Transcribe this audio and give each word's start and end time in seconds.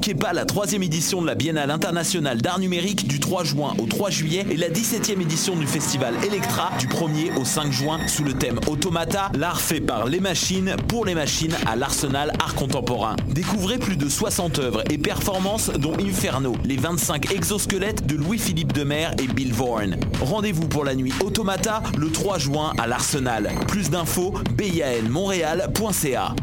manquez 0.00 0.14
pas 0.14 0.32
la 0.32 0.46
troisième 0.46 0.82
édition 0.82 1.20
de 1.20 1.26
la 1.26 1.34
Biennale 1.34 1.70
internationale 1.70 2.40
d'art 2.40 2.58
numérique 2.58 3.06
du 3.06 3.20
3 3.20 3.44
juin 3.44 3.74
au 3.78 3.84
3 3.84 4.08
juillet 4.08 4.46
et 4.48 4.56
la 4.56 4.70
17e 4.70 5.20
édition 5.20 5.54
du 5.56 5.66
festival 5.66 6.14
Electra 6.24 6.70
du 6.78 6.86
1er 6.86 7.38
au 7.38 7.44
5 7.44 7.70
juin 7.70 7.98
sous 8.06 8.24
le 8.24 8.32
thème 8.32 8.58
Automata, 8.66 9.30
l'art 9.34 9.60
fait 9.60 9.82
par 9.82 10.06
les 10.06 10.20
machines 10.20 10.74
pour 10.88 11.04
les 11.04 11.14
machines 11.14 11.54
à 11.66 11.76
l'Arsenal 11.76 12.32
Art 12.42 12.54
Contemporain. 12.54 13.14
Découvrez 13.28 13.76
plus 13.76 13.98
de 13.98 14.08
60 14.08 14.58
œuvres 14.60 14.82
et 14.90 14.96
performances 14.96 15.70
dont 15.70 15.92
Inferno, 16.00 16.54
les 16.64 16.78
25 16.78 17.30
exosquelettes 17.32 18.06
de 18.06 18.16
Louis-Philippe 18.16 18.72
Demer 18.72 19.08
et 19.22 19.26
Bill 19.26 19.52
Vaughan. 19.52 19.98
Rendez-vous 20.22 20.66
pour 20.66 20.86
la 20.86 20.94
nuit 20.94 21.12
Automata 21.22 21.82
le 21.98 22.10
3 22.10 22.38
juin 22.38 22.72
à 22.78 22.86
l'Arsenal. 22.86 23.50
Plus 23.68 23.90
d'infos, 23.90 24.32
bianmontréal.ca. 24.56 26.34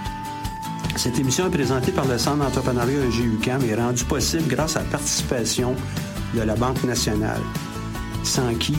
Cette 0.96 1.20
émission 1.20 1.46
est 1.46 1.50
présentée 1.50 1.92
par 1.92 2.06
le 2.06 2.18
Centre 2.18 2.38
d'entrepreneuriat 2.38 3.04
EGUCAM 3.06 3.62
et 3.62 3.68
est 3.68 3.74
rendue 3.76 4.04
possible 4.06 4.48
grâce 4.48 4.74
à 4.76 4.80
la 4.80 4.86
participation 4.86 5.76
de 6.34 6.40
la 6.40 6.56
Banque 6.56 6.82
nationale, 6.82 7.42
sans 8.24 8.52
qui 8.56 8.76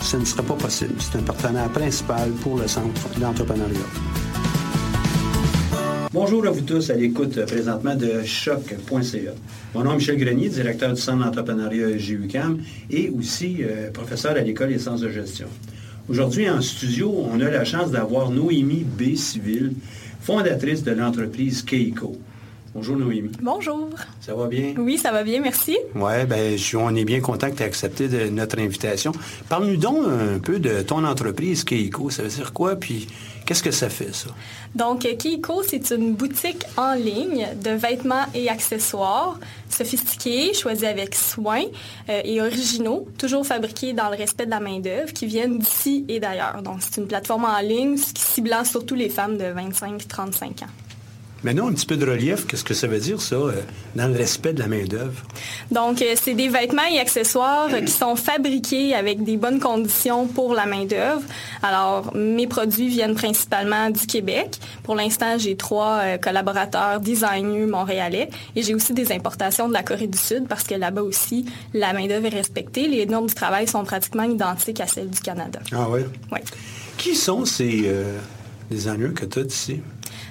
ce 0.00 0.18
ne 0.18 0.24
serait 0.24 0.44
pas 0.44 0.54
possible. 0.54 0.94
C'est 1.00 1.18
un 1.18 1.22
partenaire 1.22 1.68
principal 1.70 2.30
pour 2.44 2.58
le 2.58 2.68
Centre 2.68 3.08
d'entrepreneuriat. 3.18 4.23
Bonjour 6.14 6.46
à 6.46 6.50
vous 6.50 6.60
tous 6.60 6.90
à 6.90 6.94
l'écoute 6.94 7.44
présentement 7.46 7.94
de 7.96 8.22
choc.ca. 8.24 9.32
Mon 9.74 9.82
nom 9.84 9.92
est 9.92 9.96
Michel 9.96 10.16
Grenier, 10.16 10.48
directeur 10.48 10.92
du 10.92 11.00
Centre 11.00 11.24
d'entrepreneuriat 11.24 11.90
GUCAM 11.96 12.58
et 12.90 13.10
aussi 13.10 13.58
euh, 13.62 13.90
professeur 13.90 14.32
à 14.32 14.40
l'École 14.40 14.68
des 14.68 14.78
sciences 14.78 15.00
de 15.00 15.10
gestion. 15.10 15.46
Aujourd'hui, 16.08 16.48
en 16.48 16.60
studio, 16.60 17.12
on 17.32 17.40
a 17.40 17.50
la 17.50 17.64
chance 17.64 17.90
d'avoir 17.90 18.30
Noémie 18.30 18.84
B. 18.84 19.16
Civil, 19.16 19.72
fondatrice 20.20 20.82
de 20.84 20.92
l'entreprise 20.92 21.62
Keiko. 21.62 22.16
Bonjour 22.74 22.96
Noémie. 22.96 23.30
Bonjour. 23.42 23.88
Ça 24.20 24.34
va 24.34 24.46
bien? 24.48 24.74
Oui, 24.78 24.98
ça 24.98 25.12
va 25.12 25.22
bien, 25.22 25.40
merci. 25.40 25.76
Oui, 25.94 26.24
ben, 26.28 26.58
je- 26.58 26.76
on 26.76 26.94
est 26.94 27.04
bien 27.04 27.20
content 27.20 27.50
que 27.50 27.56
tu 27.56 27.62
aies 27.62 27.66
accepté 27.66 28.08
de 28.08 28.28
notre 28.30 28.58
invitation. 28.60 29.12
Parle-nous 29.48 29.76
donc 29.76 29.98
un 30.06 30.38
peu 30.40 30.58
de 30.58 30.82
ton 30.82 31.04
entreprise 31.04 31.62
Keiko. 31.64 32.10
Ça 32.10 32.22
veut 32.24 32.28
dire 32.28 32.52
quoi? 32.52 32.74
Puis 32.76 33.06
qu'est-ce 33.44 33.62
que 33.62 33.70
ça 33.70 33.88
fait, 33.88 34.14
ça? 34.14 34.28
Donc, 34.74 35.00
Keiko, 35.00 35.62
c'est 35.62 35.90
une 35.90 36.14
boutique 36.14 36.64
en 36.76 36.94
ligne 36.94 37.48
de 37.62 37.70
vêtements 37.70 38.24
et 38.34 38.48
accessoires 38.48 39.38
sophistiqués, 39.68 40.54
choisis 40.54 40.84
avec 40.84 41.14
soin 41.14 41.62
euh, 42.08 42.20
et 42.24 42.40
originaux, 42.40 43.06
toujours 43.18 43.46
fabriqués 43.46 43.92
dans 43.92 44.08
le 44.08 44.16
respect 44.16 44.46
de 44.46 44.50
la 44.50 44.60
main-d'œuvre, 44.60 45.12
qui 45.12 45.26
viennent 45.26 45.58
d'ici 45.58 46.04
et 46.08 46.20
d'ailleurs. 46.20 46.62
Donc, 46.62 46.78
c'est 46.80 47.00
une 47.00 47.06
plateforme 47.06 47.44
en 47.44 47.60
ligne 47.60 47.96
ciblant 47.96 48.64
surtout 48.64 48.94
les 48.94 49.08
femmes 49.08 49.36
de 49.36 49.44
25-35 49.44 50.64
ans. 50.64 50.83
Maintenant, 51.44 51.68
un 51.68 51.74
petit 51.74 51.84
peu 51.84 51.98
de 51.98 52.06
relief, 52.10 52.46
qu'est-ce 52.46 52.64
que 52.64 52.72
ça 52.72 52.86
veut 52.86 52.98
dire, 52.98 53.20
ça, 53.20 53.36
euh, 53.36 53.52
dans 53.94 54.08
le 54.08 54.16
respect 54.16 54.54
de 54.54 54.60
la 54.60 54.66
main-d'œuvre? 54.66 55.22
Donc, 55.70 56.00
euh, 56.00 56.14
c'est 56.16 56.32
des 56.32 56.48
vêtements 56.48 56.86
et 56.90 56.98
accessoires 56.98 57.68
euh, 57.70 57.82
qui 57.82 57.92
sont 57.92 58.16
fabriqués 58.16 58.94
avec 58.94 59.22
des 59.22 59.36
bonnes 59.36 59.60
conditions 59.60 60.26
pour 60.26 60.54
la 60.54 60.64
main-d'œuvre. 60.64 61.20
Alors, 61.62 62.16
mes 62.16 62.46
produits 62.46 62.88
viennent 62.88 63.14
principalement 63.14 63.90
du 63.90 64.06
Québec. 64.06 64.58
Pour 64.82 64.94
l'instant, 64.94 65.36
j'ai 65.36 65.54
trois 65.54 66.16
collaborateurs 66.18 67.00
designers 67.00 67.66
montréalais 67.66 68.30
et 68.56 68.62
j'ai 68.62 68.74
aussi 68.74 68.94
des 68.94 69.12
importations 69.12 69.68
de 69.68 69.74
la 69.74 69.82
Corée 69.82 70.06
du 70.06 70.18
Sud 70.18 70.46
parce 70.48 70.64
que 70.64 70.74
là-bas 70.74 71.02
aussi, 71.02 71.44
la 71.74 71.92
main-d'œuvre 71.92 72.26
est 72.26 72.36
respectée. 72.36 72.88
Les 72.88 73.04
normes 73.04 73.26
du 73.26 73.34
travail 73.34 73.68
sont 73.68 73.84
pratiquement 73.84 74.22
identiques 74.24 74.80
à 74.80 74.86
celles 74.86 75.10
du 75.10 75.20
Canada. 75.20 75.60
Ah 75.72 75.88
oui? 75.90 76.00
Oui. 76.32 76.38
Qui 76.96 77.14
sont 77.14 77.44
ces 77.44 77.82
euh, 77.84 78.18
designers 78.70 79.12
que 79.12 79.26
tu 79.26 79.40
as 79.40 79.44
d'ici? 79.44 79.80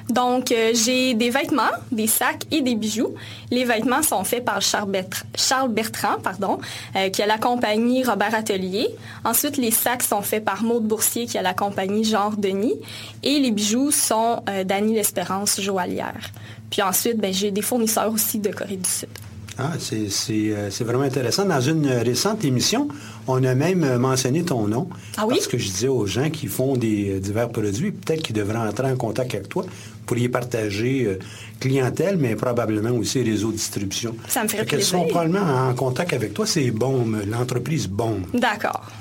Donc, 0.09 0.51
euh, 0.51 0.71
j'ai 0.73 1.13
des 1.13 1.29
vêtements, 1.29 1.71
des 1.91 2.07
sacs 2.07 2.45
et 2.51 2.61
des 2.61 2.75
bijoux. 2.75 3.13
Les 3.51 3.63
vêtements 3.63 4.03
sont 4.03 4.23
faits 4.23 4.43
par 4.43 4.61
Charles, 4.61 4.91
Bertr- 4.91 5.23
Charles 5.35 5.69
Bertrand, 5.71 6.19
pardon, 6.21 6.59
euh, 6.95 7.09
qui 7.09 7.21
a 7.21 7.25
la 7.25 7.37
compagnie 7.37 8.03
Robert 8.03 8.35
Atelier. 8.35 8.87
Ensuite, 9.23 9.57
les 9.57 9.71
sacs 9.71 10.03
sont 10.03 10.21
faits 10.21 10.43
par 10.43 10.63
Maude 10.63 10.83
Boursier, 10.83 11.25
qui 11.25 11.37
a 11.37 11.41
la 11.41 11.53
compagnie 11.53 12.03
Genre 12.03 12.35
Denis. 12.37 12.75
Et 13.23 13.39
les 13.39 13.51
bijoux 13.51 13.91
sont 13.91 14.43
euh, 14.49 14.63
d'Annie 14.63 14.95
L'Espérance 14.95 15.61
Joaillière. 15.61 16.31
Puis 16.69 16.81
ensuite, 16.81 17.17
ben, 17.17 17.33
j'ai 17.33 17.51
des 17.51 17.61
fournisseurs 17.61 18.11
aussi 18.11 18.39
de 18.39 18.49
Corée 18.49 18.77
du 18.77 18.89
Sud. 18.89 19.09
Ah, 19.55 19.73
c'est 19.77 20.09
euh, 20.31 20.69
vraiment 20.81 21.03
intéressant. 21.03 21.45
Dans 21.45 21.61
une 21.61 21.87
récente 21.87 22.43
émission, 22.43 22.87
on 23.27 23.43
a 23.43 23.53
même 23.53 23.97
mentionné 23.97 24.43
ton 24.43 24.67
nom. 24.67 24.89
Ah 25.15 25.27
oui? 25.27 25.35
Parce 25.35 25.47
que 25.47 25.59
je 25.59 25.65
disais 25.65 25.87
aux 25.87 26.07
gens 26.07 26.31
qui 26.31 26.47
font 26.47 26.75
des 26.75 27.19
divers 27.19 27.49
produits, 27.49 27.91
peut-être 27.91 28.23
qu'ils 28.23 28.35
devraient 28.35 28.57
entrer 28.57 28.91
en 28.91 28.95
contact 28.95 29.35
avec 29.35 29.49
toi. 29.49 29.63
Vous 30.03 30.07
pourriez 30.07 30.27
partager 30.29 31.05
euh, 31.05 31.19
clientèle, 31.59 32.17
mais 32.17 32.35
probablement 32.35 32.91
aussi 32.91 33.23
réseau 33.23 33.51
de 33.51 33.55
distribution. 33.55 34.15
Ça 34.27 34.43
me 34.43 34.49
ferait 34.49 34.65
plaisir. 34.65 34.85
sont 34.85 35.07
probablement 35.07 35.69
en 35.69 35.73
contact 35.73 36.11
avec 36.11 36.33
toi. 36.33 36.45
C'est 36.45 36.71
Bombe, 36.71 37.23
l'entreprise 37.25 37.87
Bombe. 37.87 38.25
D'accord. 38.33 38.91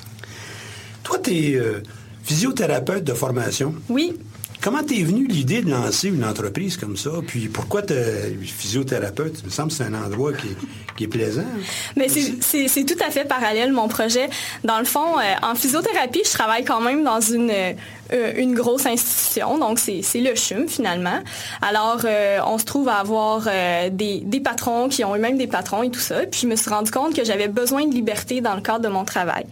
Toi, 1.02 1.19
tu 1.19 1.31
es 1.32 1.60
physiothérapeute 2.22 3.02
de 3.02 3.14
formation. 3.14 3.75
Oui. 3.88 4.14
Comment 4.62 4.85
t'es 4.85 5.03
venu 5.03 5.26
l'idée 5.26 5.61
de 5.61 5.70
lancer 5.70 6.06
une 6.06 6.25
entreprise 6.25 6.76
comme 6.76 6.97
ça? 6.97 7.11
Puis 7.26 7.49
pourquoi 7.49 7.82
tu 7.82 7.94
physiothérapeute? 8.41 9.41
Il 9.41 9.47
me 9.47 9.50
semble 9.50 9.70
que 9.70 9.75
c'est 9.75 9.82
un 9.82 9.94
endroit 9.94 10.31
qui 10.32 11.03
est, 11.03 11.09
plaisant. 11.09 11.43
Mais 11.97 12.09
c'est- 12.09 12.85
tout 12.85 13.05
à 13.05 13.11
fait 13.11 13.25
parallèle, 13.25 13.73
mon 13.73 13.88
projet. 13.88 14.31
Dans 14.62 14.79
le 14.79 14.85
fond, 14.85 15.19
euh, 15.19 15.23
en 15.43 15.56
physiothérapie, 15.56 16.23
je 16.25 16.31
travaille 16.31 16.64
quand 16.64 16.81
même 16.81 17.03
dans 17.03 17.20
une, 17.20 17.50
euh, 17.50 18.55
grosse 18.55 18.87
institution, 18.87 19.59
donc 19.59 19.81
c'est 19.81 20.20
le 20.20 20.37
CHUM 20.37 20.69
finalement. 20.69 21.19
Alors, 21.61 22.03
euh, 22.05 22.38
on 22.47 22.56
se 22.59 22.64
trouve 22.64 22.88
à 22.88 22.99
avoir 22.99 23.49
des, 23.91 24.20
des 24.20 24.41
patrons 24.41 24.88
qui 24.88 25.03
ont 25.03 25.17
eux-mêmes 25.17 25.38
des 25.38 25.49
patrons 25.49 25.82
et 25.82 25.91
tout 25.91 25.99
ça. 25.99 26.20
Puis 26.31 26.43
je 26.43 26.47
me 26.47 26.55
suis 26.55 26.70
rendu 26.70 26.93
compte 26.93 27.17
que 27.17 27.25
j'avais 27.25 27.49
besoin 27.49 27.85
de 27.85 27.93
liberté 27.93 28.41
dans 28.41 28.55
le 28.55 28.61
cadre 28.61 28.81
de 28.81 28.88
mon 28.88 29.05
travail. 29.05 29.44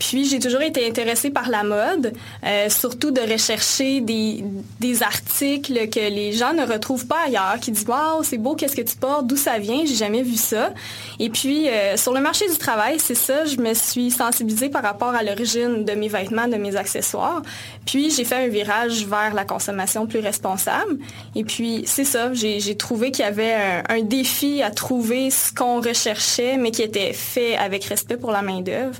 Puis 0.00 0.24
j'ai 0.24 0.38
toujours 0.40 0.62
été 0.62 0.88
intéressée 0.88 1.30
par 1.30 1.50
la 1.50 1.62
mode, 1.62 2.14
euh, 2.44 2.70
surtout 2.70 3.10
de 3.10 3.20
rechercher 3.20 4.00
des, 4.00 4.42
des, 4.80 5.02
articles 5.02 5.88
que 5.90 6.00
les 6.00 6.32
gens 6.32 6.54
ne 6.54 6.64
retrouvent 6.66 7.06
pas 7.06 7.26
ailleurs, 7.26 7.60
qui 7.60 7.70
disent 7.70 7.86
Waouh, 7.86 8.24
c'est 8.24 8.38
beau, 8.38 8.54
qu'est-ce 8.54 8.74
que 8.74 8.82
tu 8.82 8.96
portes, 8.96 9.26
d'où 9.26 9.36
ça 9.36 9.58
vient, 9.58 9.84
j'ai 9.84 9.94
jamais 9.94 10.22
vu 10.22 10.36
ça. 10.36 10.72
Et 11.18 11.28
puis 11.28 11.68
euh, 11.68 11.98
sur 11.98 12.14
le 12.14 12.20
marché 12.20 12.48
du 12.48 12.56
travail, 12.56 12.98
c'est 12.98 13.14
ça, 13.14 13.44
je 13.44 13.58
me 13.58 13.74
suis 13.74 14.10
sensibilisée 14.10 14.70
par 14.70 14.82
rapport 14.82 15.14
à 15.14 15.22
l'origine 15.22 15.84
de 15.84 15.92
mes 15.92 16.08
vêtements, 16.08 16.48
de 16.48 16.56
mes 16.56 16.76
accessoires. 16.76 17.42
Puis 17.84 18.10
j'ai 18.10 18.24
fait 18.24 18.46
un 18.46 18.48
virage 18.48 19.04
vers 19.04 19.34
la 19.34 19.44
consommation 19.44 20.06
plus 20.06 20.20
responsable. 20.20 20.98
Et 21.36 21.44
puis 21.44 21.82
c'est 21.84 22.04
ça, 22.04 22.32
j'ai 22.32 22.74
trouvé 22.74 23.10
qu'il 23.10 23.26
y 23.26 23.28
avait 23.28 23.52
un, 23.52 23.82
un 23.96 24.00
défi 24.00 24.62
à 24.62 24.70
trouver 24.70 25.28
ce 25.28 25.52
qu'on 25.52 25.82
recherchait, 25.82 26.56
mais 26.56 26.70
qui 26.70 26.80
était 26.80 27.12
fait 27.12 27.54
avec 27.58 27.84
respect 27.84 28.16
pour 28.16 28.30
la 28.30 28.40
main-d'œuvre. 28.40 28.98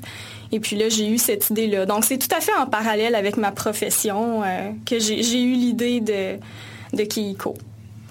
Et 0.51 0.59
puis 0.59 0.75
là, 0.75 0.89
j'ai 0.89 1.07
eu 1.07 1.17
cette 1.17 1.49
idée-là. 1.49 1.85
Donc, 1.85 2.03
c'est 2.03 2.17
tout 2.17 2.33
à 2.35 2.41
fait 2.41 2.53
en 2.59 2.65
parallèle 2.65 3.15
avec 3.15 3.37
ma 3.37 3.51
profession 3.51 4.43
euh, 4.43 4.71
que 4.85 4.99
j'ai 4.99 5.41
eu 5.41 5.53
l'idée 5.53 6.01
de, 6.01 6.37
de 6.95 7.03
Kihiko. 7.03 7.55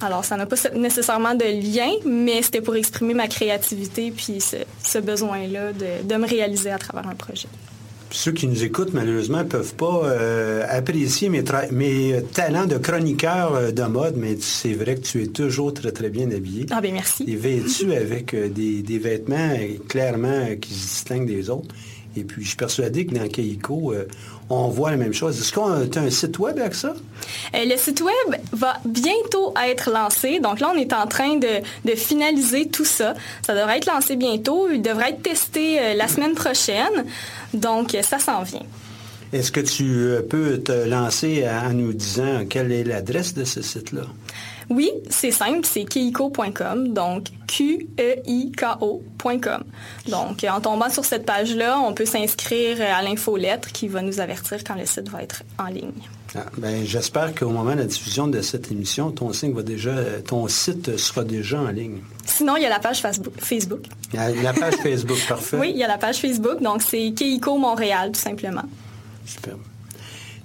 Alors, 0.01 0.25
ça 0.25 0.37
n'a 0.37 0.47
pas 0.47 0.57
nécessairement 0.75 1.35
de 1.35 1.45
lien, 1.45 1.91
mais 2.07 2.41
c'était 2.41 2.63
pour 2.63 2.75
exprimer 2.77 3.13
ma 3.13 3.29
créativité 3.29 4.11
puis 4.11 4.39
ce, 4.41 4.99
besoin-là 4.99 5.73
de, 5.73 6.15
me 6.17 6.27
réaliser 6.27 6.71
à 6.71 6.79
travers 6.79 7.07
un 7.07 7.15
projet. 7.15 7.49
Ceux 8.13 8.33
qui 8.33 8.49
nous 8.49 8.65
écoutent, 8.65 8.95
malheureusement, 8.95 9.39
ne 9.39 9.45
peuvent 9.45 9.75
pas 9.75 10.03
euh, 10.05 10.65
apprécier 10.69 11.29
mes, 11.29 11.45
mes, 11.71 12.23
talents 12.33 12.67
de 12.67 12.77
chroniqueur 12.77 13.55
euh, 13.55 13.71
de 13.71 13.83
mode, 13.83 14.17
mais 14.17 14.37
c'est 14.41 14.73
vrai 14.73 14.97
que 14.97 15.03
tu 15.03 15.23
es 15.23 15.27
toujours 15.27 15.75
très, 15.75 15.93
très 15.93 16.09
bien 16.09 16.29
habillé. 16.31 16.67
Ah, 16.71 16.81
bien, 16.81 16.93
merci. 16.93 17.25
Et 17.29 17.37
vêtu 17.37 17.93
avec 17.93 18.35
des, 18.35 18.83
des, 18.83 18.99
vêtements 18.99 19.55
clairement 19.87 20.57
qui 20.61 20.75
se 20.75 20.89
distinguent 20.89 21.29
des 21.29 21.51
autres. 21.51 21.75
Et 22.17 22.25
puis, 22.25 22.43
je 22.43 22.49
suis 22.49 22.57
persuadé 22.57 23.07
que 23.07 23.15
dans 23.15 23.29
Keiko, 23.29 23.93
euh, 23.93 24.07
on 24.49 24.69
voit 24.69 24.91
la 24.91 24.97
même 24.97 25.12
chose. 25.12 25.39
Est-ce 25.39 25.53
qu'on 25.53 25.71
a 25.71 26.01
un 26.01 26.11
site 26.11 26.39
web 26.39 26.59
avec 26.59 26.75
ça? 26.75 26.95
Euh, 27.55 27.65
le 27.65 27.77
site 27.77 28.01
web 28.01 28.41
va 28.53 28.75
bientôt 28.85 29.55
être 29.65 29.91
lancé. 29.91 30.41
Donc 30.41 30.59
là, 30.61 30.73
on 30.75 30.79
est 30.79 30.93
en 30.93 31.07
train 31.07 31.37
de, 31.37 31.95
finaliser 31.95 32.69
tout 32.69 32.85
ça. 32.85 33.15
Ça 33.47 33.55
devrait 33.55 33.79
être 33.79 33.87
lancé 33.87 34.17
bientôt. 34.17 34.69
Il 34.71 34.83
devrait 34.83 35.11
être 35.11 35.23
testé 35.23 35.79
euh, 35.79 35.95
la 35.95 36.09
semaine 36.09 36.35
prochaine. 36.35 37.05
Donc, 37.55 37.97
ça 38.03 38.19
s'en 38.19 38.43
vient. 38.43 38.67
Est-ce 39.33 39.53
que 39.53 39.61
tu 39.61 40.17
peux 40.29 40.59
te 40.59 40.73
lancer 40.73 41.47
en 41.49 41.73
nous 41.73 41.93
disant 41.93 42.45
quelle 42.49 42.73
est 42.73 42.83
l'adresse 42.83 43.35
de 43.35 43.45
ce 43.45 43.63
site-là? 43.63 44.03
Oui, 44.70 44.90
c'est 45.08 45.32
simple, 45.32 45.64
c'est 45.64 45.84
keiko.com, 45.84 46.94
donc 46.94 47.26
Q-E-I-K-O.com. 47.49 48.94
Donc, 50.08 50.44
en 50.44 50.61
tombant 50.61 50.88
sur 50.88 51.05
cette 51.05 51.26
page-là, 51.26 51.81
on 51.81 51.93
peut 51.93 52.06
s'inscrire 52.06 52.78
à 52.81 53.02
l'infolettre 53.02 53.72
qui 53.72 53.88
va 53.88 54.00
nous 54.00 54.20
avertir 54.20 54.62
quand 54.64 54.76
le 54.76 54.87
site 54.87 55.08
va 55.08 55.25
être 55.25 55.43
en 55.58 55.67
ligne. 55.67 55.90
Ah, 56.37 56.44
ben, 56.56 56.84
j'espère 56.84 57.34
qu'au 57.34 57.49
moment 57.49 57.72
de 57.72 57.81
la 57.81 57.87
diffusion 57.87 58.28
de 58.28 58.40
cette 58.40 58.70
émission, 58.70 59.11
ton, 59.11 59.32
signe 59.32 59.52
va 59.52 59.62
déjà, 59.62 59.93
ton 60.25 60.46
site 60.46 60.96
sera 60.96 61.25
déjà 61.25 61.61
en 61.61 61.70
ligne. 61.70 61.99
Sinon, 62.25 62.55
il 62.56 62.62
y 62.62 62.67
a 62.67 62.69
la 62.69 62.78
page 62.78 63.02
Facebook. 63.02 63.87
Il 64.12 64.20
y 64.20 64.22
a 64.22 64.31
la 64.31 64.52
page 64.52 64.76
Facebook, 64.76 65.19
parfait. 65.28 65.56
Oui, 65.58 65.72
il 65.75 65.78
y 65.78 65.82
a 65.82 65.88
la 65.88 65.99
page 65.99 66.19
Facebook, 66.19 66.62
donc 66.62 66.82
c'est 66.82 67.11
Keiko 67.11 67.58
Montréal, 67.58 68.12
tout 68.12 68.20
simplement. 68.20 68.62
Super. 69.26 69.56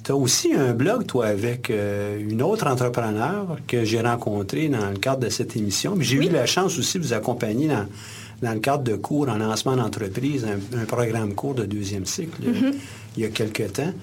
Tu 0.05 0.11
as 0.11 0.15
aussi 0.15 0.53
un 0.53 0.73
blog, 0.73 1.07
toi, 1.07 1.25
avec 1.25 1.71
euh, 1.71 2.19
une 2.19 2.43
autre 2.43 2.67
entrepreneur 2.67 3.57
que 3.67 3.83
j'ai 3.83 4.01
rencontrée 4.01 4.67
dans 4.67 4.91
le 4.91 4.97
cadre 4.97 5.21
de 5.21 5.29
cette 5.29 5.55
émission. 5.55 5.95
J'ai 5.99 6.17
eu 6.17 6.29
la 6.29 6.45
chance 6.45 6.77
aussi 6.77 6.99
de 6.99 7.03
vous 7.03 7.13
accompagner 7.13 7.67
dans, 7.67 8.53
le 8.53 8.59
cadre 8.59 8.83
de 8.83 8.95
cours 8.97 9.27
en 9.29 9.37
lancement 9.37 9.75
d'entreprise, 9.75 10.45
un, 10.45 10.85
programme 10.85 11.33
court 11.33 11.55
de 11.55 11.65
deuxième 11.65 12.05
cycle, 12.05 12.39
mm-hmm. 12.39 12.73
il 13.17 13.23
y 13.23 13.25
a 13.25 13.29
quelques 13.29 13.73
temps. 13.73 13.93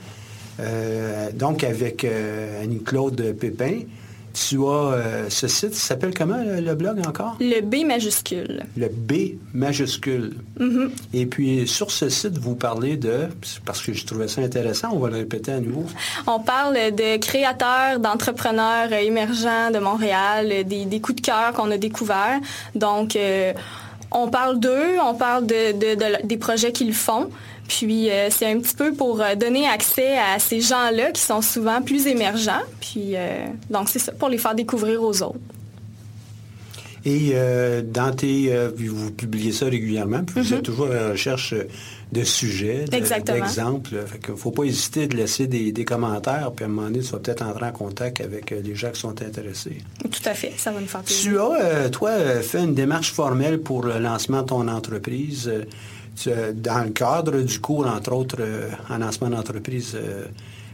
Euh, 0.59 1.31
donc, 1.33 1.63
avec 1.63 2.03
euh, 2.03 2.65
Annie-Claude 2.65 3.37
Pépin, 3.39 3.83
tu 4.33 4.65
as 4.65 4.69
euh, 4.69 5.27
ce 5.29 5.49
site, 5.49 5.75
s'appelle 5.75 6.15
comment 6.17 6.43
le, 6.43 6.75
blog 6.75 7.01
encore? 7.07 7.37
Le 7.41 7.61
B 7.61 7.87
majuscule. 7.87 8.65
Le 8.77 8.89
B 8.89 9.39
majuscule. 9.53 10.35
Mm-hmm. 10.59 10.91
Et 11.15 11.27
puis 11.27 11.69
sur 11.69 11.91
ce 11.91 12.09
site, 12.09 12.39
vous 12.39 12.55
parlez 12.55 12.97
de, 12.97 13.29
parce 13.65 13.83
que 13.83 13.93
je 13.93 14.05
trouvais 14.07 14.29
ça 14.29 14.41
intéressant, 14.41 14.91
on 14.93 14.99
va 14.99 15.11
le 15.11 15.17
répéter 15.17 15.53
à 15.53 15.61
nouveau. 15.61 15.87
On 16.27 16.41
parle 16.41 16.75
de 16.75 17.19
créateurs, 17.19 17.99
d'entrepreneurs 17.99 18.93
émergents 18.93 19.71
de 19.73 19.79
Montréal, 19.79 20.65
des, 20.67 21.01
coups 21.01 21.17
de 21.17 21.27
cœur 21.27 21.53
qu'on 21.53 21.71
a 21.71 21.79
découverts. 21.79 22.41
Donc, 22.75 23.17
euh, 23.17 23.53
on 24.11 24.29
parle 24.29 24.61
d'eux, 24.61 24.99
on 25.03 25.15
parle 25.15 25.47
des 25.47 26.37
projets 26.39 26.73
qu'ils 26.73 26.95
font. 26.95 27.29
Puis 27.69 28.11
euh, 28.11 28.29
c'est 28.31 28.47
un 28.47 28.59
petit 28.61 28.75
peu 28.75 28.93
pour 28.93 29.21
euh, 29.21 29.35
donner 29.35 29.67
accès 29.67 30.19
à 30.19 30.39
ces 30.39 30.61
gens-là 30.61 31.11
qui 31.13 31.21
sont 31.21 31.43
souvent 31.43 31.81
plus 31.83 32.07
émergents. 32.07 32.63
Puis 32.81 33.15
euh, 33.15 33.47
donc 33.71 33.89
c'est 33.89 33.99
ça, 33.99 34.13
pour 34.13 34.29
les 34.29 34.39
faire 34.39 34.55
découvrir 34.55 35.03
aux 35.03 35.23
autres. 35.23 35.39
Et 37.05 37.35
dans 37.83 38.15
tes, 38.15 38.57
vous 38.77 39.11
publiez 39.11 39.51
ça 39.51 39.67
régulièrement, 39.67 40.23
puis 40.23 40.41
vous 40.41 40.55
êtes 40.55 40.61
mm-hmm. 40.61 40.63
toujours 40.63 40.87
à 40.87 40.95
la 40.95 41.09
recherche 41.09 41.53
de 42.13 42.23
sujets, 42.23 42.85
d'exemples. 42.85 43.91
Il 44.25 44.31
ne 44.31 44.37
faut 44.37 44.53
pas 44.53 44.63
hésiter 44.63 45.09
de 45.09 45.17
laisser 45.17 45.49
des, 45.49 45.85
commentaires, 45.85 46.53
puis 46.55 46.65
à 46.65 46.69
un 46.69 46.71
moment 46.71 46.87
donné, 46.87 47.01
tu 47.01 47.11
vas 47.11 47.19
peut-être 47.19 47.43
entrer 47.43 47.67
en 47.67 47.73
contact 47.73 48.21
avec 48.21 48.51
les 48.51 48.77
gens 48.77 48.93
qui 48.93 49.01
sont 49.01 49.21
intéressés. 49.21 49.79
Tout 50.05 50.29
à 50.29 50.35
fait, 50.35 50.53
ça 50.57 50.71
va 50.71 50.79
nous 50.79 50.87
faire 50.87 51.03
plaisir. 51.03 51.33
Tu 51.33 51.41
as, 51.41 51.91
toi, 51.91 52.13
fait 52.41 52.61
une 52.61 52.75
démarche 52.75 53.13
formelle 53.13 53.59
pour 53.59 53.83
le 53.83 53.99
lancement 53.99 54.43
de 54.43 54.47
ton 54.47 54.69
entreprise 54.69 55.51
dans 56.29 56.85
le 56.85 56.91
cadre 56.91 57.41
du 57.43 57.59
cours, 57.59 57.87
entre 57.87 58.13
autres, 58.13 58.37
euh, 58.41 58.71
en 58.89 58.99
lancement 58.99 59.29
d'entreprise 59.29 59.95
euh, 59.95 60.27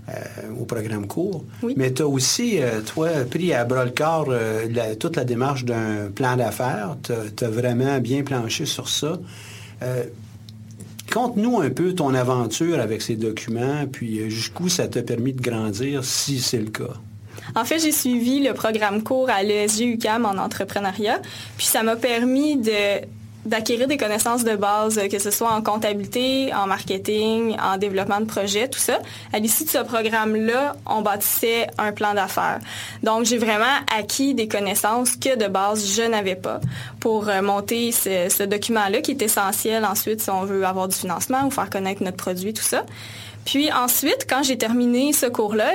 euh, 0.08 0.12
au 0.60 0.64
programme 0.64 1.06
cours. 1.06 1.44
Mais 1.76 1.92
tu 1.92 2.02
as 2.02 2.08
aussi, 2.08 2.60
toi, 2.86 3.08
pris 3.30 3.52
à 3.52 3.64
bras 3.64 3.84
le 3.84 3.90
corps 3.90 4.32
toute 4.98 5.16
la 5.16 5.24
démarche 5.24 5.64
d'un 5.64 6.10
plan 6.14 6.36
d'affaires. 6.36 6.96
Tu 7.02 7.44
as, 7.44 7.48
vraiment 7.48 7.98
bien 7.98 8.22
planché 8.22 8.64
sur 8.64 8.88
ça. 8.88 9.18
Conte-nous 11.12 11.60
un 11.60 11.70
peu 11.70 11.94
ton 11.94 12.14
aventure 12.14 12.80
avec 12.80 13.02
ces 13.02 13.16
documents, 13.16 13.86
puis 13.90 14.30
jusqu'où 14.30 14.68
ça 14.68 14.88
t'a 14.88 15.02
permis 15.02 15.34
de 15.34 15.42
grandir, 15.42 16.04
si 16.04 16.40
c'est 16.40 16.58
le 16.58 16.70
cas. 16.70 16.94
En 17.54 17.64
fait, 17.64 17.78
j'ai 17.78 17.92
suivi 17.92 18.40
le 18.40 18.52
programme 18.52 19.02
cours 19.02 19.30
à 19.30 19.42
l'ESG 19.42 19.82
UCAM 19.94 20.24
en 20.24 20.36
entrepreneuriat, 20.38 21.20
puis 21.56 21.66
ça 21.66 21.82
m'a 21.82 21.96
permis 21.96 22.56
de 22.56 23.00
d'acquérir 23.48 23.88
des 23.88 23.96
connaissances 23.96 24.44
de 24.44 24.56
base, 24.56 25.00
que 25.10 25.18
ce 25.18 25.30
soit 25.30 25.50
en 25.52 25.62
comptabilité, 25.62 26.52
en 26.54 26.66
marketing, 26.66 27.56
en 27.60 27.76
développement 27.78 28.20
de 28.20 28.26
projet, 28.26 28.68
tout 28.68 28.78
ça. 28.78 28.98
À 29.32 29.38
l'issue 29.38 29.64
de 29.64 29.70
ce 29.70 29.78
programme-là, 29.78 30.76
on 30.86 31.02
bâtissait 31.02 31.66
un 31.78 31.92
plan 31.92 32.14
d'affaires. 32.14 32.60
Donc, 33.02 33.24
j'ai 33.24 33.38
vraiment 33.38 33.64
acquis 33.98 34.34
des 34.34 34.48
connaissances 34.48 35.16
que 35.16 35.36
de 35.36 35.48
base, 35.48 35.94
je 35.94 36.02
n'avais 36.02 36.36
pas 36.36 36.60
pour 37.00 37.28
euh, 37.28 37.42
monter 37.42 37.92
ce, 37.92 38.28
ce 38.28 38.42
document-là 38.42 39.00
qui 39.00 39.12
est 39.12 39.22
essentiel 39.22 39.84
ensuite 39.84 40.20
si 40.20 40.30
on 40.30 40.44
veut 40.44 40.64
avoir 40.64 40.88
du 40.88 40.96
financement 40.96 41.46
ou 41.46 41.50
faire 41.50 41.70
connaître 41.70 42.02
notre 42.02 42.16
produit, 42.16 42.52
tout 42.52 42.62
ça. 42.62 42.84
Puis 43.48 43.72
ensuite, 43.72 44.26
quand 44.28 44.42
j'ai 44.42 44.58
terminé 44.58 45.14
ce 45.14 45.24
cours-là, 45.24 45.72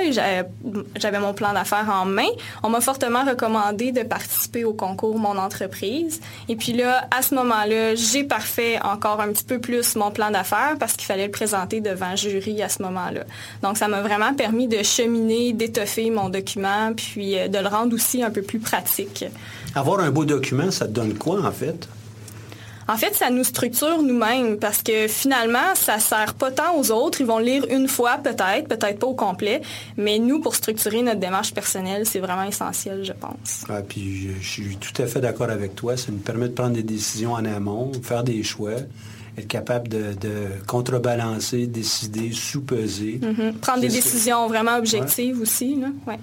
j'avais 0.94 1.18
mon 1.18 1.34
plan 1.34 1.52
d'affaires 1.52 1.90
en 1.92 2.04
main, 2.04 2.28
on 2.62 2.68
m'a 2.68 2.80
fortement 2.80 3.24
recommandé 3.24 3.90
de 3.90 4.04
participer 4.04 4.62
au 4.62 4.72
concours 4.72 5.18
Mon 5.18 5.36
entreprise. 5.36 6.20
Et 6.48 6.54
puis 6.54 6.72
là, 6.72 7.08
à 7.10 7.20
ce 7.20 7.34
moment-là, 7.34 7.96
j'ai 7.96 8.22
parfait 8.22 8.78
encore 8.84 9.20
un 9.20 9.32
petit 9.32 9.42
peu 9.42 9.58
plus 9.58 9.96
mon 9.96 10.12
plan 10.12 10.30
d'affaires 10.30 10.76
parce 10.78 10.92
qu'il 10.92 11.06
fallait 11.06 11.26
le 11.26 11.32
présenter 11.32 11.80
devant 11.80 12.14
jury 12.14 12.62
à 12.62 12.68
ce 12.68 12.80
moment-là. 12.84 13.24
Donc, 13.64 13.76
ça 13.76 13.88
m'a 13.88 14.02
vraiment 14.02 14.34
permis 14.34 14.68
de 14.68 14.80
cheminer, 14.84 15.52
d'étoffer 15.52 16.10
mon 16.10 16.28
document, 16.28 16.92
puis 16.94 17.36
euh, 17.36 17.48
de 17.48 17.58
le 17.58 17.66
rendre 17.66 17.92
aussi 17.92 18.22
un 18.22 18.30
peu 18.30 18.42
plus 18.42 18.60
pratique. 18.60 19.24
Avoir 19.74 19.98
un 19.98 20.12
beau 20.12 20.24
document, 20.24 20.70
ça 20.70 20.86
te 20.86 20.92
donne 20.92 21.14
quoi 21.14 21.44
en 21.44 21.50
fait? 21.50 21.88
En 22.88 22.96
fait, 22.96 23.14
ça 23.14 23.30
nous 23.30 23.44
structure 23.44 24.02
nous-mêmes 24.02 24.58
parce 24.58 24.82
que 24.82 25.08
finalement, 25.08 25.74
ça 25.74 25.98
sert 25.98 26.34
pas 26.34 26.50
tant 26.50 26.76
aux 26.78 26.90
autres. 26.90 27.20
Ils 27.20 27.26
vont 27.26 27.38
lire 27.38 27.64
une 27.70 27.88
fois 27.88 28.18
peut-être, 28.18 28.68
peut-être 28.68 28.98
pas 28.98 29.06
au 29.06 29.14
complet, 29.14 29.62
mais 29.96 30.18
nous, 30.18 30.40
pour 30.40 30.54
structurer 30.54 31.02
notre 31.02 31.20
démarche 31.20 31.54
personnelle, 31.54 32.04
c'est 32.06 32.20
vraiment 32.20 32.44
essentiel, 32.44 33.04
je 33.04 33.12
pense. 33.12 33.64
Ah, 33.68 33.80
puis 33.86 34.30
je, 34.40 34.46
suis 34.46 34.76
tout 34.76 35.02
à 35.02 35.06
fait 35.06 35.20
d'accord 35.20 35.50
avec 35.50 35.74
toi. 35.74 35.96
Ça 35.96 36.12
nous 36.12 36.18
permet 36.18 36.48
de 36.48 36.54
prendre 36.54 36.74
des 36.74 36.82
décisions 36.82 37.32
en 37.32 37.44
amont, 37.44 37.92
faire 38.02 38.24
des 38.24 38.42
choix 38.42 38.72
être 39.36 39.48
capable 39.48 39.88
de, 39.88 40.14
contrebalancer, 40.66 41.66
décider, 41.66 42.30
sous-peser. 42.32 43.20
Mm-hmm. 43.20 43.54
Prendre 43.54 43.80
des 43.80 43.88
décisions 43.88 44.46
vraiment 44.46 44.76
objectives 44.76 45.40
aussi. 45.40 45.74
Là. 45.74 45.88
Ouais. 46.06 46.18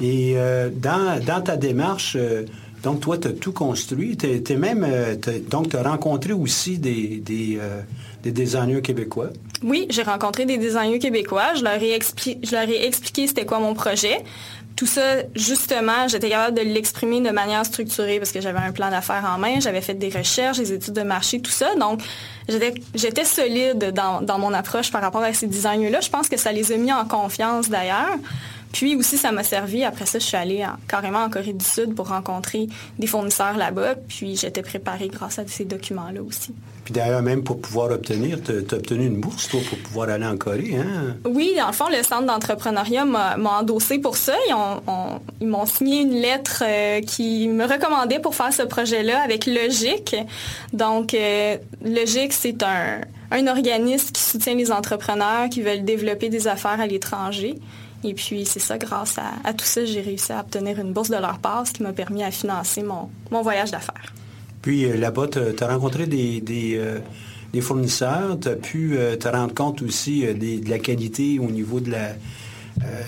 Et 0.00 0.34
euh, 0.36 0.70
dans, 0.70 1.42
ta 1.42 1.56
démarche, 1.56 2.16
euh, 2.18 2.44
Donc, 2.82 3.00
toi, 3.00 3.18
tu 3.18 3.28
as 3.28 3.32
tout 3.32 3.52
construit. 3.52 4.16
T'es, 4.16 4.40
t'es 4.40 4.56
même, 4.56 4.86
euh, 4.88 5.16
donc, 5.48 5.70
tu 5.70 5.76
rencontré 5.76 6.32
aussi 6.32 6.78
des, 6.78 7.22
euh, 7.60 7.80
des 8.22 8.32
designers 8.32 8.82
québécois. 8.82 9.30
Oui, 9.62 9.86
j'ai 9.90 10.02
rencontré 10.02 10.46
des 10.46 10.56
designers 10.56 10.98
québécois. 10.98 11.54
Je 11.54 11.62
leur 11.62 11.82
ai, 11.82 12.84
expliqué 12.84 13.26
c'était 13.26 13.44
quoi 13.44 13.58
mon 13.58 13.74
projet. 13.74 14.18
Tout 14.76 14.86
ça, 14.86 15.16
justement, 15.34 16.08
j'étais 16.08 16.30
capable 16.30 16.56
de 16.56 16.62
l'exprimer 16.62 17.20
de 17.20 17.28
manière 17.30 17.66
structurée 17.66 18.18
parce 18.18 18.32
que 18.32 18.40
j'avais 18.40 18.60
un 18.60 18.72
plan 18.72 18.88
d'affaires 18.88 19.30
en 19.30 19.38
main, 19.38 19.60
j'avais 19.60 19.82
fait 19.82 19.92
des 19.92 20.08
recherches, 20.08 20.56
des 20.56 20.72
études 20.72 20.94
de 20.94 21.02
marché, 21.02 21.40
tout 21.40 21.50
ça. 21.50 21.74
Donc, 21.74 22.00
j'étais, 22.48 22.72
j'étais 22.94 23.26
solide 23.26 23.92
dans, 23.92 24.22
dans 24.22 24.38
mon 24.38 24.54
approche 24.54 24.90
par 24.90 25.02
rapport 25.02 25.22
à 25.22 25.34
ces 25.34 25.48
designers-là. 25.48 26.00
Je 26.00 26.08
pense 26.08 26.30
que 26.30 26.38
ça 26.38 26.52
les 26.52 26.72
a 26.72 26.78
mis 26.78 26.92
en 26.92 27.04
confiance 27.04 27.68
d'ailleurs. 27.68 28.16
Puis 28.72 28.94
aussi, 28.96 29.18
ça 29.18 29.32
m'a 29.32 29.42
servi. 29.42 29.82
Après 29.84 30.06
ça, 30.06 30.18
je 30.18 30.24
suis 30.24 30.36
allée 30.36 30.64
en- 30.64 30.76
carrément 30.88 31.24
en 31.24 31.28
Corée 31.30 31.52
du 31.52 31.64
Sud 31.64 31.94
pour 31.94 32.08
rencontrer 32.08 32.68
des 32.98 33.06
fournisseurs 33.06 33.56
là-bas. 33.56 33.94
Puis 34.08 34.36
j'étais 34.36 34.62
préparée 34.62 35.08
grâce 35.08 35.38
à 35.38 35.46
ces 35.46 35.64
documents-là 35.64 36.22
aussi. 36.22 36.54
Puis 36.84 36.94
d'ailleurs, 36.94 37.22
même 37.22 37.42
pour 37.42 37.60
pouvoir 37.60 37.90
obtenir, 37.90 38.38
tu 38.42 38.52
as 38.52 38.76
obtenu 38.76 39.06
une 39.06 39.20
bourse, 39.20 39.48
toi, 39.48 39.60
pour 39.68 39.78
pouvoir 39.78 40.08
aller 40.08 40.24
en 40.26 40.36
Corée. 40.36 40.76
Hein? 40.76 41.16
Oui, 41.24 41.52
dans 41.58 41.66
le 41.66 41.72
fond, 41.72 41.86
le 41.90 42.02
centre 42.02 42.26
d'entrepreneuriat 42.26 43.04
m'a 43.04 43.36
endossé 43.58 43.98
pour 43.98 44.16
ça. 44.16 44.34
Ils 44.48 44.54
ont- 44.54 44.80
ont- 44.86 45.20
ils 45.40 45.46
m'ont 45.48 45.66
signé 45.66 46.00
une 46.02 46.14
lettre 46.14 46.62
euh, 46.66 47.00
qui 47.00 47.48
me 47.48 47.64
recommandait 47.64 48.18
pour 48.20 48.34
faire 48.34 48.52
ce 48.52 48.62
projet-là 48.62 49.20
avec 49.22 49.46
Logique. 49.46 50.16
Donc, 50.72 51.14
euh, 51.14 51.56
Logique, 51.84 52.32
c'est 52.32 52.62
un, 52.62 53.00
un 53.32 53.46
organisme 53.46 54.10
qui 54.12 54.22
soutient 54.22 54.54
les 54.54 54.70
entrepreneurs 54.72 55.48
qui 55.50 55.62
veulent 55.62 55.84
développer 55.84 56.28
des 56.28 56.48
affaires 56.48 56.80
à 56.80 56.86
l'étranger. 56.86 57.56
Et 58.04 58.14
puis, 58.14 58.46
c'est 58.46 58.60
ça, 58.60 58.78
grâce 58.78 59.18
à, 59.18 59.32
à 59.44 59.52
tout 59.52 59.64
ça, 59.64 59.84
j'ai 59.84 60.00
réussi 60.00 60.32
à 60.32 60.40
obtenir 60.40 60.78
une 60.78 60.92
bourse 60.92 61.10
de 61.10 61.16
leur 61.16 61.38
part, 61.38 61.66
ce 61.66 61.72
qui 61.72 61.82
m'a 61.82 61.92
permis 61.92 62.22
à 62.24 62.30
financer 62.30 62.82
mon, 62.82 63.10
mon 63.30 63.42
voyage 63.42 63.70
d'affaires. 63.70 64.12
Puis 64.62 64.84
euh, 64.86 64.96
là-bas, 64.96 65.28
tu 65.28 65.38
as 65.64 65.66
rencontré 65.68 66.06
des, 66.06 66.40
des, 66.40 66.76
euh, 66.78 66.98
des 67.52 67.60
fournisseurs, 67.60 68.38
tu 68.40 68.48
as 68.48 68.56
pu 68.56 68.96
euh, 68.96 69.16
te 69.16 69.28
rendre 69.28 69.54
compte 69.54 69.82
aussi 69.82 70.26
euh, 70.26 70.32
des- 70.34 70.58
de 70.60 70.70
la 70.70 70.78
qualité 70.78 71.38
au 71.38 71.50
niveau 71.50 71.80
de 71.80 71.90
la, 71.90 72.08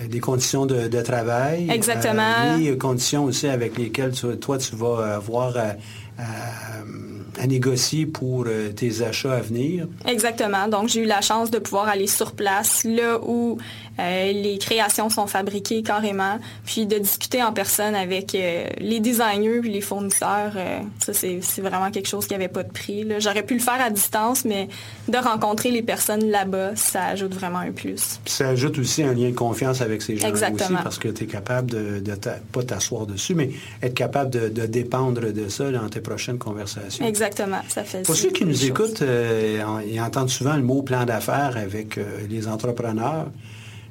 des 0.07 0.19
conditions 0.19 0.65
de, 0.67 0.87
de 0.87 1.01
travail. 1.01 1.67
Exactement. 1.71 2.57
les 2.59 2.77
conditions 2.77 3.23
aussi 3.25 3.47
avec 3.47 3.77
lesquelles 3.77 4.11
tu- 4.11 4.37
toi, 4.37 4.57
tu 4.59 4.75
vas 4.75 5.15
avoir 5.15 5.57
à, 5.57 5.73
à- 6.19 7.41
à 7.41 7.47
négocier 7.47 8.05
pour 8.05 8.45
tes 8.75 9.01
achats 9.01 9.33
à 9.33 9.41
venir. 9.41 9.87
Exactement. 10.05 10.67
Donc, 10.67 10.87
j'ai 10.89 11.01
eu 11.01 11.05
la 11.05 11.21
chance 11.21 11.49
de 11.49 11.57
pouvoir 11.57 11.87
aller 11.87 12.05
sur 12.05 12.33
place, 12.33 12.83
là 12.83 13.17
où 13.25 13.57
les 13.97 14.57
créations 14.59 15.09
sont 15.09 15.27
fabriquées 15.27 15.83
carrément, 15.83 16.39
puis 16.65 16.85
de 16.85 16.97
discuter 16.97 17.43
en 17.43 17.53
personne 17.53 17.95
avec 17.95 18.33
euh, 18.35 18.65
les 18.79 18.99
designers 18.99 19.59
puis 19.61 19.71
les 19.71 19.81
fournisseurs. 19.81 20.53
euh, 20.55 20.79
ça, 20.99 21.13
c'est 21.13 21.61
vraiment 21.61 21.91
quelque 21.91 22.07
chose 22.07 22.25
qui 22.27 22.33
n'avait 22.33 22.47
pas 22.47 22.63
de 22.63 22.71
prix. 22.71 23.05
J'aurais 23.19 23.43
pu 23.43 23.53
le 23.53 23.59
faire 23.59 23.79
à 23.81 23.89
distance, 23.89 24.45
mais 24.45 24.67
de 25.07 25.17
rencontrer 25.17 25.69
les 25.71 25.83
personnes 25.83 26.29
là-bas, 26.29 26.75
ça 26.75 27.05
ajoute 27.05 27.33
vraiment 27.33 27.59
un 27.59 27.71
plus. 27.71 28.19
Puis 28.23 28.33
ça 28.33 28.49
ajoute 28.49 28.79
aussi 28.79 29.03
un 29.03 29.13
lien 29.13 29.29
de 29.29 29.35
confiance 29.35 29.81
avec 29.81 30.01
ces 30.01 30.17
gens 30.17 30.31
aussi, 30.31 30.73
parce 30.83 30.97
que 30.97 31.09
tu 31.09 31.25
es 31.25 31.27
capable 31.27 31.69
de, 31.69 31.99
de 31.99 32.15
t'a- 32.15 32.39
pas 32.51 32.63
t'asseoir 32.63 33.05
dessus, 33.05 33.35
mais 33.35 33.51
être 33.81 33.93
capable 33.93 34.29
de, 34.31 34.49
de 34.49 34.65
dépendre 34.65 35.31
de 35.31 35.49
ça 35.49 35.69
dans 35.71 35.89
tes 35.89 35.99
prochaines 36.01 36.37
conversations. 36.37 37.05
Exactement. 37.05 37.61
Ça 37.69 37.83
fait 37.83 38.01
Pour 38.03 38.15
ceux 38.15 38.31
qui 38.31 38.45
nous 38.45 38.65
écoutent, 38.65 39.01
euh, 39.01 39.61
ils 39.87 40.01
entendent 40.01 40.29
souvent 40.29 40.55
le 40.55 40.63
mot 40.63 40.81
plan 40.81 41.05
d'affaires 41.05 41.57
avec 41.57 41.97
euh, 41.97 42.03
les 42.29 42.47
entrepreneurs. 42.47 43.27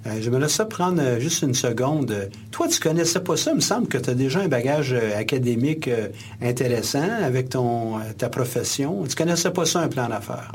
Euh, 0.07 0.11
J'aimerais 0.21 0.49
ça 0.49 0.65
prendre 0.65 1.01
euh, 1.01 1.21
juste 1.21 1.43
une 1.43 1.55
seconde. 1.55 2.29
Toi, 2.51 2.69
tu 2.69 2.81
connaissais 2.81 3.21
pas 3.21 3.37
ça. 3.37 3.53
Il 3.53 3.57
me 3.57 3.61
semble 3.61 3.87
que 3.87 3.99
tu 3.99 4.11
as 4.11 4.15
déjà 4.15 4.41
un 4.41 4.49
bagage 4.49 4.93
euh, 4.93 5.19
académique 5.19 5.89
euh, 5.89 6.09
intéressant 6.43 7.09
avec 7.23 7.51
ton, 7.51 8.01
ta 8.19 8.29
profession. 8.29 9.05
Tu 9.09 9.15
connaissais 9.15 9.51
pas 9.51 9.65
ça, 9.65 9.81
un 9.81 9.89
plan 9.89 10.09
d'affaires? 10.09 10.53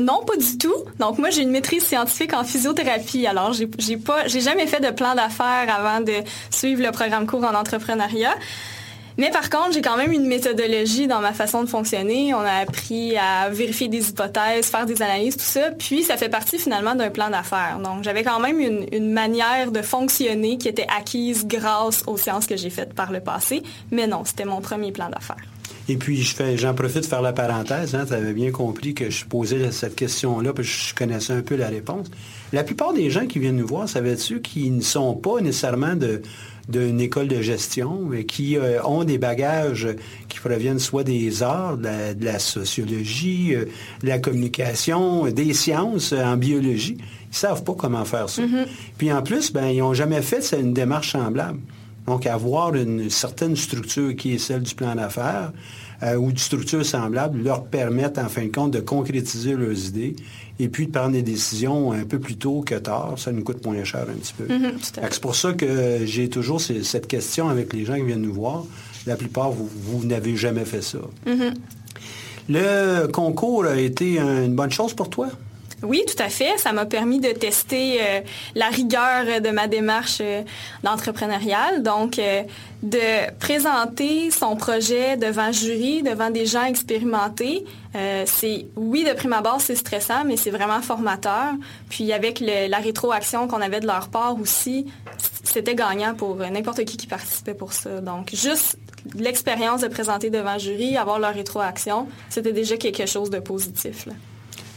Non, 0.00 0.24
pas 0.24 0.36
du 0.36 0.56
tout. 0.56 0.74
Donc 0.98 1.18
moi, 1.18 1.28
j'ai 1.30 1.42
une 1.42 1.50
maîtrise 1.50 1.84
scientifique 1.84 2.32
en 2.32 2.44
physiothérapie. 2.44 3.26
Alors, 3.26 3.52
j'ai 3.52 4.40
jamais 4.40 4.66
fait 4.66 4.80
de 4.80 4.90
plan 4.90 5.14
d'affaires 5.14 5.66
avant 5.68 6.00
de 6.00 6.12
suivre 6.50 6.82
le 6.82 6.92
programme 6.92 7.26
cours 7.26 7.44
en 7.44 7.54
entrepreneuriat. 7.54 8.34
Mais 9.18 9.30
par 9.30 9.48
contre, 9.48 9.72
j'ai 9.72 9.80
quand 9.80 9.96
même 9.96 10.12
une 10.12 10.26
méthodologie 10.26 11.06
dans 11.06 11.20
ma 11.20 11.32
façon 11.32 11.62
de 11.62 11.68
fonctionner. 11.68 12.34
On 12.34 12.40
a 12.40 12.52
appris 12.52 13.16
à 13.16 13.48
vérifier 13.48 13.88
des 13.88 14.10
hypothèses, 14.10 14.66
faire 14.66 14.84
des 14.84 15.00
analyses, 15.00 15.36
tout 15.36 15.44
ça. 15.44 15.70
Puis, 15.70 16.02
ça 16.02 16.16
fait 16.16 16.28
partie 16.28 16.58
finalement 16.58 16.94
d'un 16.94 17.10
plan 17.10 17.30
d'affaires. 17.30 17.78
Donc, 17.82 18.04
j'avais 18.04 18.24
quand 18.24 18.40
même 18.40 18.60
une, 18.60 18.86
une 18.92 19.10
manière 19.10 19.72
de 19.72 19.80
fonctionner 19.80 20.58
qui 20.58 20.68
était 20.68 20.86
acquise 20.94 21.46
grâce 21.46 22.04
aux 22.06 22.18
sciences 22.18 22.46
que 22.46 22.56
j'ai 22.56 22.70
faites 22.70 22.92
par 22.92 23.10
le 23.10 23.20
passé. 23.20 23.62
Mais 23.90 24.06
non, 24.06 24.24
c'était 24.24 24.44
mon 24.44 24.60
premier 24.60 24.92
plan 24.92 25.08
d'affaires. 25.08 25.44
Et 25.88 25.96
puis, 25.96 26.22
je 26.22 26.34
fais, 26.34 26.58
j'en 26.58 26.74
profite 26.74 27.02
de 27.02 27.06
faire 27.06 27.22
la 27.22 27.32
parenthèse. 27.32 27.94
Hein, 27.94 28.04
tu 28.06 28.12
avais 28.12 28.32
bien 28.32 28.50
compris 28.50 28.92
que 28.92 29.08
je 29.08 29.24
posais 29.24 29.70
cette 29.70 29.94
question-là, 29.94 30.52
que 30.52 30.62
je 30.62 30.94
connaissais 30.94 31.32
un 31.32 31.42
peu 31.42 31.56
la 31.56 31.68
réponse. 31.68 32.08
La 32.52 32.64
plupart 32.64 32.92
des 32.92 33.10
gens 33.10 33.26
qui 33.26 33.38
viennent 33.38 33.56
nous 33.56 33.66
voir, 33.66 33.88
savais-tu, 33.88 34.40
qui 34.40 34.70
ne 34.70 34.80
sont 34.80 35.14
pas 35.14 35.40
nécessairement 35.40 35.96
de 35.96 36.22
d'une 36.68 37.00
école 37.00 37.28
de 37.28 37.40
gestion, 37.42 38.00
mais 38.08 38.24
qui 38.24 38.56
euh, 38.56 38.82
ont 38.82 39.04
des 39.04 39.18
bagages 39.18 39.88
qui 40.28 40.40
proviennent 40.40 40.78
soit 40.78 41.04
des 41.04 41.42
arts, 41.42 41.76
de 41.76 41.84
la, 41.84 42.14
de 42.14 42.24
la 42.24 42.38
sociologie, 42.38 43.54
euh, 43.54 43.66
de 44.02 44.08
la 44.08 44.18
communication, 44.18 45.26
des 45.26 45.54
sciences 45.54 46.12
euh, 46.12 46.24
en 46.24 46.36
biologie. 46.36 46.98
Ils 47.30 47.36
savent 47.36 47.62
pas 47.62 47.74
comment 47.74 48.04
faire 48.04 48.28
ça. 48.28 48.42
Puis 48.98 49.12
en 49.12 49.22
plus, 49.22 49.52
ben, 49.52 49.66
ils 49.66 49.78
n'ont 49.78 49.94
jamais 49.94 50.22
fait 50.22 50.52
une 50.58 50.72
démarche 50.72 51.12
semblable. 51.12 51.60
Donc, 52.06 52.26
avoir 52.26 52.74
une 52.74 53.10
certaine 53.10 53.56
structure 53.56 54.14
qui 54.14 54.34
est 54.34 54.38
celle 54.38 54.62
du 54.62 54.74
plan 54.74 54.94
d'affaires 54.94 55.52
euh, 56.02 56.16
ou 56.16 56.32
de 56.32 56.38
structure 56.38 56.84
semblable 56.84 57.42
leur 57.42 57.64
permettent, 57.64 58.18
en 58.18 58.28
fin 58.28 58.44
de 58.44 58.52
compte, 58.52 58.72
de 58.72 58.80
concrétiser 58.80 59.54
leurs 59.54 59.86
idées 59.86 60.16
et 60.58 60.68
puis 60.68 60.86
de 60.86 60.92
prendre 60.92 61.12
des 61.12 61.22
décisions 61.22 61.92
un 61.92 62.04
peu 62.04 62.18
plus 62.18 62.36
tôt 62.36 62.62
que 62.62 62.74
tard. 62.74 63.14
Ça 63.16 63.32
nous 63.32 63.42
coûte 63.42 63.64
moins 63.64 63.82
cher 63.84 64.06
un 64.08 64.14
petit 64.14 64.34
peu. 64.34 64.44
que 64.46 64.54
C'est 64.82 65.20
pour 65.20 65.34
ça 65.34 65.52
que 65.52 66.00
j'ai 66.04 66.28
toujours 66.28 66.60
cette 66.60 67.06
question 67.06 67.48
avec 67.48 67.72
les 67.72 67.84
gens 67.84 67.94
qui 67.94 68.02
viennent 68.02 68.22
nous 68.22 68.34
voir. 68.34 68.64
La 69.06 69.16
plupart, 69.16 69.50
vous, 69.50 69.68
vous 69.74 70.04
n'avez 70.04 70.36
jamais 70.36 70.64
fait 70.64 70.82
ça. 70.82 70.98
Le 72.48 73.06
concours 73.06 73.64
a 73.64 73.76
été 73.76 74.18
une 74.18 74.54
bonne 74.54 74.70
chose 74.70 74.94
pour 74.94 75.10
toi? 75.10 75.28
Oui, 75.82 76.02
tout 76.06 76.22
à 76.22 76.28
fait. 76.28 76.56
Ça 76.56 76.72
m'a 76.72 76.86
permis 76.86 77.20
de 77.20 77.30
tester 77.32 77.98
euh, 78.00 78.20
la 78.54 78.68
rigueur 78.68 79.40
de 79.42 79.50
ma 79.50 79.68
démarche 79.68 80.18
euh, 80.20 80.42
d'entrepreneuriale. 80.82 81.82
Donc, 81.82 82.18
euh, 82.18 82.42
de 82.86 83.32
présenter 83.40 84.30
son 84.30 84.54
projet 84.54 85.16
devant 85.16 85.50
jury, 85.50 86.04
devant 86.04 86.30
des 86.30 86.46
gens 86.46 86.64
expérimentés, 86.64 87.64
euh, 87.96 88.22
c'est, 88.26 88.66
oui, 88.76 89.04
de 89.04 89.12
prime 89.12 89.32
abord, 89.32 89.60
c'est 89.60 89.74
stressant, 89.74 90.24
mais 90.24 90.36
c'est 90.36 90.50
vraiment 90.50 90.80
formateur. 90.80 91.54
Puis, 91.90 92.12
avec 92.12 92.38
la 92.40 92.78
rétroaction 92.78 93.48
qu'on 93.48 93.60
avait 93.60 93.80
de 93.80 93.86
leur 93.86 94.08
part 94.08 94.40
aussi, 94.40 94.86
c'était 95.42 95.74
gagnant 95.74 96.14
pour 96.14 96.36
n'importe 96.36 96.84
qui 96.84 96.96
qui 96.96 97.08
participait 97.08 97.54
pour 97.54 97.72
ça. 97.72 98.00
Donc, 98.00 98.30
juste 98.32 98.78
l'expérience 99.16 99.80
de 99.80 99.88
présenter 99.88 100.30
devant 100.30 100.56
jury, 100.56 100.96
avoir 100.96 101.18
leur 101.18 101.34
rétroaction, 101.34 102.06
c'était 102.28 102.52
déjà 102.52 102.76
quelque 102.76 103.06
chose 103.06 103.30
de 103.30 103.40
positif. 103.40 104.06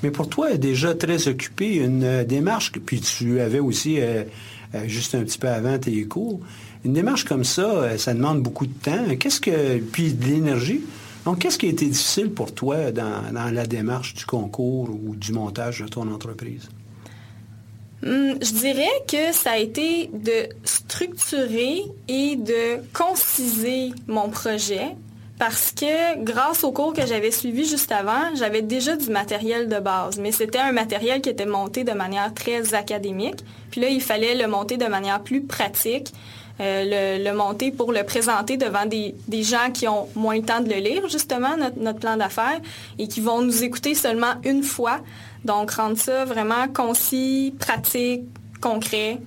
Mais 0.01 0.09
pour 0.09 0.29
toi, 0.29 0.57
déjà 0.57 0.95
très 0.95 1.27
occupé, 1.27 1.75
une 1.75 2.03
euh, 2.03 2.23
démarche, 2.23 2.71
puis 2.71 3.01
tu 3.01 3.39
avais 3.39 3.59
aussi, 3.59 3.99
euh, 3.99 4.23
juste 4.85 5.13
un 5.13 5.23
petit 5.23 5.37
peu 5.37 5.49
avant 5.49 5.77
tes 5.77 6.05
cours, 6.05 6.39
une 6.85 6.93
démarche 6.93 7.25
comme 7.25 7.43
ça, 7.43 7.69
euh, 7.69 7.97
ça 7.97 8.13
demande 8.13 8.41
beaucoup 8.41 8.65
de 8.65 8.73
temps. 8.73 9.15
Qu'est-ce 9.19 9.41
que, 9.41 9.79
puis 9.79 10.13
de 10.13 10.25
l'énergie. 10.25 10.81
Donc, 11.25 11.39
qu'est-ce 11.39 11.57
qui 11.57 11.65
a 11.65 11.69
été 11.69 11.85
difficile 11.85 12.31
pour 12.31 12.53
toi 12.53 12.91
dans, 12.91 13.53
la 13.53 13.65
démarche 13.65 14.13
du 14.13 14.25
concours 14.25 14.89
ou 14.89 15.15
du 15.15 15.33
montage 15.33 15.81
de 15.81 15.87
ton 15.87 16.11
entreprise? 16.11 16.69
Hum, 18.05 18.35
je 18.41 18.53
dirais 18.53 18.87
que 19.07 19.33
ça 19.33 19.51
a 19.51 19.57
été 19.57 20.09
de 20.13 20.47
structurer 20.63 21.81
et 22.07 22.37
de 22.37 22.81
conciser 22.93 23.91
mon 24.07 24.29
projet 24.29 24.95
parce 25.39 25.71
que 25.71 26.21
grâce 26.21 26.65
au 26.65 26.73
cours 26.73 26.93
que 26.93 27.05
j'avais 27.05 27.31
suivi 27.31 27.65
juste 27.65 27.93
avant, 27.93 28.35
j'avais 28.35 28.61
déjà 28.61 28.97
du 28.97 29.09
matériel 29.09 29.69
de 29.69 29.79
base, 29.79 30.19
mais 30.19 30.33
c'était 30.33 30.59
un 30.59 30.73
matériel 30.73 31.21
qui 31.21 31.29
était 31.29 31.45
monté 31.45 31.85
de 31.85 31.93
manière 31.93 32.33
très 32.33 32.73
académique. 32.73 33.39
Puis 33.71 33.79
là, 33.79 33.87
il 33.87 34.01
fallait 34.01 34.35
le 34.35 34.47
monter 34.47 34.75
de 34.75 34.85
manière 34.85 35.21
plus 35.21 35.41
pratique, 35.41 36.11
euh, 36.61 37.17
le, 37.19 37.33
monter 37.33 37.71
pour 37.71 37.93
le 37.93 38.03
présenter 38.03 38.57
devant 38.57 38.85
des, 38.85 39.15
des 39.27 39.43
gens 39.43 39.71
qui 39.73 39.87
ont 39.87 40.09
moins 40.15 40.35
le 40.35 40.43
temps 40.43 40.59
de 40.59 40.69
le 40.69 40.79
lire, 40.79 41.07
justement, 41.07 41.55
notre, 41.57 41.79
notre 41.79 41.99
plan 41.99 42.17
d'affaires, 42.17 42.59
et 42.97 43.07
qui 43.07 43.21
vont 43.21 43.41
nous 43.41 43.63
écouter 43.63 43.95
seulement 43.95 44.33
une 44.43 44.63
fois. 44.63 44.99
Donc, 45.45 45.71
rendre 45.71 45.97
ça 45.97 46.25
vraiment 46.25 46.67
concis, 46.67 47.53
pratique, 47.59 48.23
concret 48.61 49.19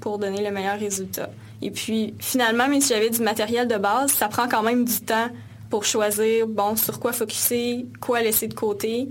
pour 0.00 0.18
donner 0.18 0.42
le 0.42 0.50
meilleur 0.50 0.78
résultat. 0.78 1.28
Et 1.60 1.70
puis, 1.70 2.14
finalement, 2.18 2.68
même 2.68 2.80
si 2.80 2.88
j'avais 2.92 3.10
du 3.10 3.22
matériel 3.22 3.68
de 3.68 3.76
base, 3.76 4.10
ça 4.12 4.28
prend 4.28 4.48
quand 4.48 4.62
même 4.62 4.84
du 4.84 5.00
temps 5.00 5.28
pour 5.70 5.84
choisir, 5.84 6.46
bon, 6.48 6.76
sur 6.76 6.98
quoi 6.98 7.12
focuser, 7.12 7.86
quoi 8.00 8.20
laisser 8.20 8.48
de 8.48 8.54
côté. 8.54 9.08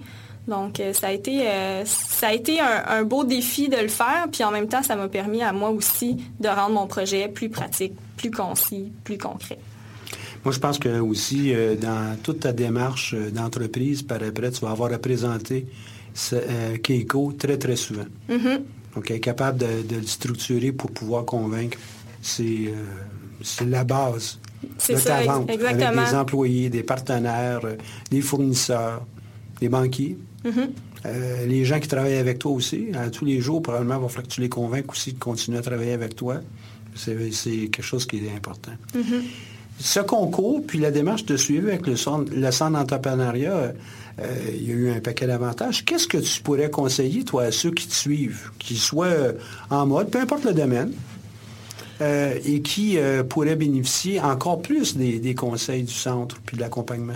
Donc, 0.47 0.79
euh, 0.79 0.91
ça 0.93 1.07
a 1.07 1.11
été, 1.11 1.47
euh, 1.47 1.83
ça 1.85 2.29
a 2.29 2.33
été 2.33 2.59
un, 2.59 2.83
un 2.87 3.03
beau 3.03 3.23
défi 3.23 3.69
de 3.69 3.77
le 3.77 3.87
faire, 3.87 4.27
puis 4.31 4.43
en 4.43 4.51
même 4.51 4.67
temps, 4.67 4.81
ça 4.81 4.95
m'a 4.95 5.07
permis 5.07 5.41
à 5.43 5.53
moi 5.53 5.69
aussi 5.69 6.17
de 6.39 6.47
rendre 6.47 6.73
mon 6.73 6.87
projet 6.87 7.27
plus 7.27 7.49
pratique, 7.49 7.93
plus 8.17 8.31
concis, 8.31 8.91
plus 9.03 9.17
concret. 9.17 9.59
Moi, 10.43 10.51
je 10.51 10.59
pense 10.59 10.79
que 10.79 10.99
aussi, 10.99 11.53
euh, 11.53 11.75
dans 11.75 12.17
toute 12.21 12.41
ta 12.41 12.53
démarche 12.53 13.13
d'entreprise, 13.13 14.01
par 14.01 14.23
après, 14.23 14.51
tu 14.51 14.61
vas 14.61 14.71
avoir 14.71 14.91
à 14.91 14.97
présenter 14.97 15.67
Keiko 16.83 17.33
très, 17.37 17.57
très 17.57 17.75
souvent. 17.75 18.07
Mm-hmm. 18.29 18.61
Donc, 18.95 19.11
être 19.11 19.21
capable 19.21 19.59
de, 19.59 19.95
le 19.95 20.07
structurer 20.07 20.71
pour 20.71 20.91
pouvoir 20.91 21.23
convaincre, 21.23 21.77
c'est 22.21 22.73
la 23.65 23.83
base 23.83 24.39
de 24.89 24.95
ta 24.95 25.21
vente. 25.23 25.49
Exactement. 25.49 26.01
Avec 26.01 26.09
des 26.09 26.15
employés, 26.15 26.69
des 26.69 26.83
partenaires, 26.83 27.61
des 28.09 28.21
fournisseurs, 28.21 29.05
des 29.61 29.69
banquiers. 29.69 30.17
Mm-hmm. 30.43 31.47
les 31.47 31.65
gens 31.65 31.79
qui 31.79 31.87
travaillent 31.87 32.15
avec 32.15 32.39
toi 32.39 32.51
aussi, 32.51 32.87
tous 33.11 33.25
les 33.25 33.39
jours, 33.41 33.61
probablement, 33.61 33.95
il 33.95 34.01
va 34.01 34.07
falloir 34.07 34.27
que 34.27 34.33
tu 34.33 34.41
les 34.41 34.49
convainques 34.49 34.91
aussi 34.91 35.13
de 35.13 35.19
continuer 35.19 35.59
à 35.59 35.61
travailler 35.61 35.93
avec 35.93 36.15
toi. 36.15 36.41
C'est 36.95 37.15
quelque 37.15 37.81
chose 37.81 38.05
qui 38.05 38.17
est 38.17 38.35
important. 38.35 38.71
Mm-hmm. 38.95 39.21
Ce 39.79 39.99
concours, 39.99 40.61
puis 40.65 40.79
la 40.79 40.91
démarche 40.91 41.25
de 41.25 41.37
suivre 41.37 41.69
avec 41.69 41.87
le 41.87 41.95
centre, 41.95 42.31
d'entrepreneuriat, 42.33 43.73
euh, 44.19 44.35
il 44.53 44.69
y 44.69 44.71
a 44.71 44.75
eu 44.75 44.91
un 44.91 44.99
paquet 44.99 45.25
d'avantages. 45.25 45.83
Qu'est-ce 45.85 46.07
que 46.07 46.17
tu 46.17 46.41
pourrais 46.41 46.69
conseiller, 46.69 47.23
toi, 47.23 47.43
à 47.43 47.51
ceux 47.51 47.71
qui 47.71 47.87
te 47.87 47.93
suivent, 47.93 48.51
qui 48.59 48.75
soient 48.75 49.07
euh, 49.07 49.33
en 49.69 49.87
mode, 49.87 50.11
peu 50.11 50.19
importe 50.19 50.45
le 50.45 50.53
domaine, 50.53 50.91
euh, 52.01 52.37
et 52.45 52.61
qui 52.61 52.97
pourraient 53.29 53.55
bénéficier 53.55 54.19
encore 54.19 54.61
plus 54.61 54.97
des, 54.97 55.35
conseils 55.35 55.83
du 55.83 55.93
centre 55.93 56.37
puis 56.45 56.57
de 56.57 56.61
l'accompagnement? 56.61 57.13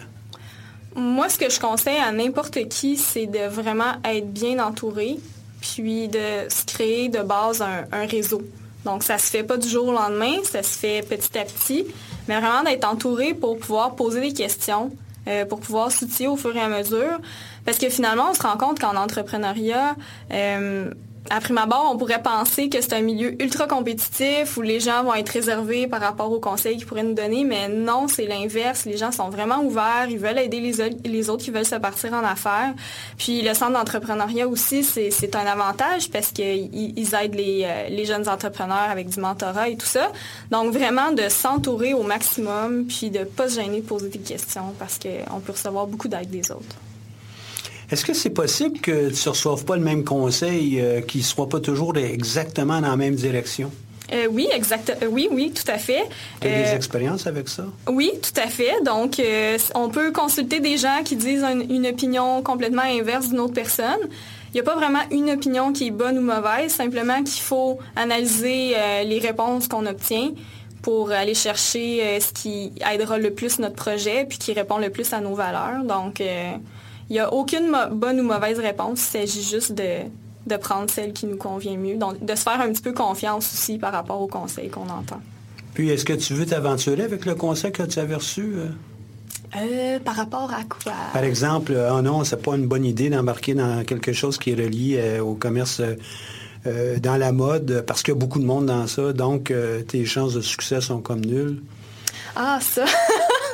Moi, 0.95 1.29
ce 1.29 1.37
que 1.37 1.49
je 1.49 1.59
conseille 1.59 1.97
à 1.97 2.11
n'importe 2.11 2.67
qui, 2.69 2.97
c'est 2.97 3.25
de 3.27 3.47
vraiment 3.47 3.93
être 4.05 4.31
bien 4.31 4.65
entouré, 4.65 5.17
puis 5.61 6.07
de 6.07 6.47
se 6.49 6.65
créer 6.65 7.09
de 7.09 7.21
base 7.21 7.61
un 7.61 8.05
réseau. 8.05 8.41
Donc, 8.85 9.03
ça 9.03 9.17
se 9.17 9.31
fait 9.31 9.43
pas 9.43 9.57
du 9.57 9.67
jour 9.67 9.87
au 9.87 9.91
lendemain, 9.91 10.35
ça 10.43 10.61
se 10.61 10.77
fait 10.77 11.01
petit 11.01 11.37
à 11.37 11.43
petit, 11.43 11.85
mais 12.27 12.39
vraiment 12.39 12.63
d'être 12.63 12.87
entouré 12.87 13.33
pour 13.33 13.57
pouvoir 13.57 13.95
poser 13.95 14.21
des 14.21 14.33
questions, 14.33 14.91
euh, 15.27 15.43
pour 15.43 15.59
pouvoir 15.59 15.91
s'outiller 15.91 16.27
au 16.27 16.37
fur 16.37 16.55
et 16.55 16.61
à 16.61 16.69
mesure. 16.69 17.19
Parce 17.65 17.79
que 17.79 17.89
finalement, 17.89 18.27
on 18.29 18.33
se 18.35 18.43
rend 18.43 18.57
compte 18.57 18.79
qu'en 18.79 18.95
entrepreneuriat, 18.95 19.95
euh, 20.31 20.91
à 21.29 21.39
prime 21.39 21.57
abord, 21.57 21.89
on 21.91 21.97
pourrait 21.97 22.21
penser 22.21 22.69
que 22.69 22.79
c'est 22.81 22.93
un 22.93 23.01
milieu 23.01 23.41
ultra 23.41 23.67
compétitif 23.67 24.57
où 24.57 24.61
les 24.61 24.79
gens 24.79 25.03
vont 25.03 25.15
être 25.15 25.29
réservés 25.29 25.87
par 25.87 25.99
rapport 25.99 26.31
aux 26.31 26.39
conseils 26.39 26.77
qu'ils 26.77 26.85
pourraient 26.85 27.03
nous 27.03 27.15
donner, 27.15 27.43
mais 27.43 27.67
non, 27.67 28.07
c'est 28.07 28.25
l'inverse. 28.25 28.85
Les 28.85 28.97
gens 28.97 29.11
sont 29.11 29.29
vraiment 29.29 29.63
ouverts, 29.63 30.07
ils 30.09 30.19
veulent 30.19 30.37
aider 30.37 30.59
les, 30.59 31.29
autres 31.29 31.43
qui 31.43 31.51
veulent 31.51 31.65
se 31.65 31.75
partir 31.75 32.13
en 32.13 32.23
affaires. 32.23 32.73
Puis 33.17 33.41
le 33.41 33.53
centre 33.55 33.73
d'entrepreneuriat 33.73 34.47
aussi, 34.47 34.83
c'est 34.83 35.35
un 35.35 35.45
avantage 35.45 36.11
parce 36.11 36.31
qu'ils 36.31 37.15
aident 37.15 37.39
euh, 37.39 37.89
les, 37.89 38.05
jeunes 38.05 38.29
entrepreneurs 38.29 38.89
avec 38.91 39.09
du 39.09 39.19
mentorat 39.19 39.69
et 39.69 39.77
tout 39.77 39.87
ça. 39.87 40.11
Donc 40.51 40.73
vraiment 40.73 41.11
de 41.11 41.27
s'entourer 41.29 41.93
au 41.93 42.03
maximum, 42.03 42.85
puis 42.85 43.09
de 43.09 43.19
ne 43.19 43.23
pas 43.25 43.49
se 43.49 43.55
gêner 43.55 43.81
de 43.81 43.87
poser 43.87 44.09
des 44.09 44.19
questions 44.19 44.73
parce 44.77 44.99
qu'on 44.99 45.39
peut 45.39 45.53
recevoir 45.53 45.87
beaucoup 45.87 46.07
d'aide 46.07 46.29
des 46.29 46.51
autres. 46.51 46.75
Est-ce 47.91 48.03
que 48.03 48.13
c'est 48.13 48.31
possible 48.31 48.79
que 48.79 49.09
tu 49.09 49.27
ne 49.27 49.29
reçoives 49.29 49.63
pas 49.63 49.75
le 49.75 49.83
même 49.83 50.03
conseil, 50.03 50.81
euh, 50.81 51.01
qui 51.01 51.19
ne 51.19 51.23
soit 51.23 51.49
pas 51.49 51.59
toujours 51.59 51.95
exactement 51.97 52.81
dans 52.81 52.89
la 52.89 52.97
même 52.97 53.15
direction? 53.15 53.71
Euh, 54.11 54.27
oui, 54.29 54.47
exact. 54.51 54.97
Euh, 55.01 55.07
oui, 55.07 55.27
oui, 55.31 55.51
tout 55.53 55.69
à 55.71 55.77
fait. 55.77 56.03
Tu 56.41 56.47
as 56.47 56.63
des 56.63 56.75
expériences 56.75 57.27
avec 57.27 57.47
ça? 57.47 57.65
Oui, 57.87 58.11
tout 58.21 58.39
à 58.39 58.47
fait. 58.47 58.73
Donc, 58.83 59.21
on 59.75 59.89
peut 59.89 60.11
consulter 60.11 60.59
des 60.59 60.77
gens 60.77 61.01
qui 61.03 61.15
disent 61.15 61.43
une, 61.43 61.87
opinion 61.87 62.41
complètement 62.41 62.83
inverse 62.83 63.29
d'une 63.29 63.39
autre 63.39 63.53
personne. 63.53 64.09
Il 64.49 64.53
n'y 64.53 64.59
a 64.61 64.63
pas 64.63 64.75
vraiment 64.75 65.01
une 65.11 65.29
opinion 65.31 65.73
qui 65.73 65.87
est 65.87 65.91
bonne 65.91 66.17
ou 66.17 66.21
mauvaise, 66.21 66.71
simplement 66.71 67.21
qu'il 67.23 67.41
faut 67.41 67.77
analyser 67.95 68.75
les 69.03 69.19
réponses 69.19 69.67
qu'on 69.67 69.85
obtient 69.85 70.31
pour 70.81 71.11
aller 71.11 71.33
chercher 71.33 72.19
ce 72.21 72.31
qui 72.31 72.71
aidera 72.89 73.17
le 73.17 73.31
plus 73.31 73.59
notre 73.59 73.75
projet 73.75 74.25
puis 74.29 74.37
qui 74.37 74.53
répond 74.53 74.77
le 74.77 74.89
plus 74.91 75.11
à 75.13 75.19
nos 75.19 75.33
valeurs. 75.33 75.83
Donc, 75.83 76.21
il 77.09 77.13
n'y 77.13 77.19
a 77.19 77.31
aucune 77.31 77.71
bonne 77.91 78.19
ou 78.19 78.23
mauvaise 78.23 78.59
réponse. 78.59 78.99
Il 79.13 79.27
s'agit 79.27 79.43
juste 79.43 79.73
de, 79.73 80.57
prendre 80.57 80.89
celle 80.89 81.13
qui 81.13 81.27
nous 81.27 81.37
convient 81.37 81.77
mieux. 81.77 81.97
Donc, 81.97 82.23
de 82.23 82.35
se 82.35 82.41
faire 82.41 82.59
un 82.61 82.71
petit 82.71 82.81
peu 82.81 82.93
confiance 82.93 83.51
aussi 83.53 83.77
par 83.77 83.93
rapport 83.93 84.21
aux 84.21 84.27
conseils 84.27 84.69
qu'on 84.69 84.89
entend. 84.89 85.21
Puis, 85.73 85.89
est-ce 85.89 86.05
que 86.05 86.13
tu 86.13 86.33
veux 86.33 86.45
t'aventurer 86.45 87.03
avec 87.03 87.25
le 87.25 87.35
conseil 87.35 87.71
que 87.71 87.83
tu 87.83 87.99
avais 87.99 88.15
reçu? 88.15 88.55
Euh? 88.55 88.67
Euh, 89.57 89.99
par 89.99 90.15
rapport 90.15 90.51
à 90.51 90.63
quoi? 90.63 90.93
Par 91.13 91.23
exemple, 91.23 91.73
euh, 91.73 91.93
oh 91.93 92.01
non, 92.01 92.23
c'est 92.23 92.41
pas 92.41 92.55
une 92.55 92.67
bonne 92.67 92.85
idée 92.85 93.09
d'embarquer 93.09 93.53
dans 93.53 93.83
quelque 93.83 94.11
chose 94.11 94.37
qui 94.37 94.51
est 94.51 94.55
relié 94.55 95.19
au 95.19 95.35
commerce 95.35 95.81
dans 96.65 97.17
la 97.17 97.31
mode, 97.31 97.83
parce 97.85 98.01
qu'il 98.01 98.15
y 98.15 98.17
a 98.17 98.19
beaucoup 98.19 98.39
de 98.39 98.45
monde 98.45 98.65
dans 98.65 98.87
ça, 98.87 99.13
donc 99.13 99.53
tes 99.87 100.03
chances 100.05 100.33
de 100.33 100.41
succès 100.41 100.81
sont 100.81 100.99
comme 100.99 101.21
nulles. 101.21 101.61
Ah, 102.35 102.57
ça! 102.59 102.85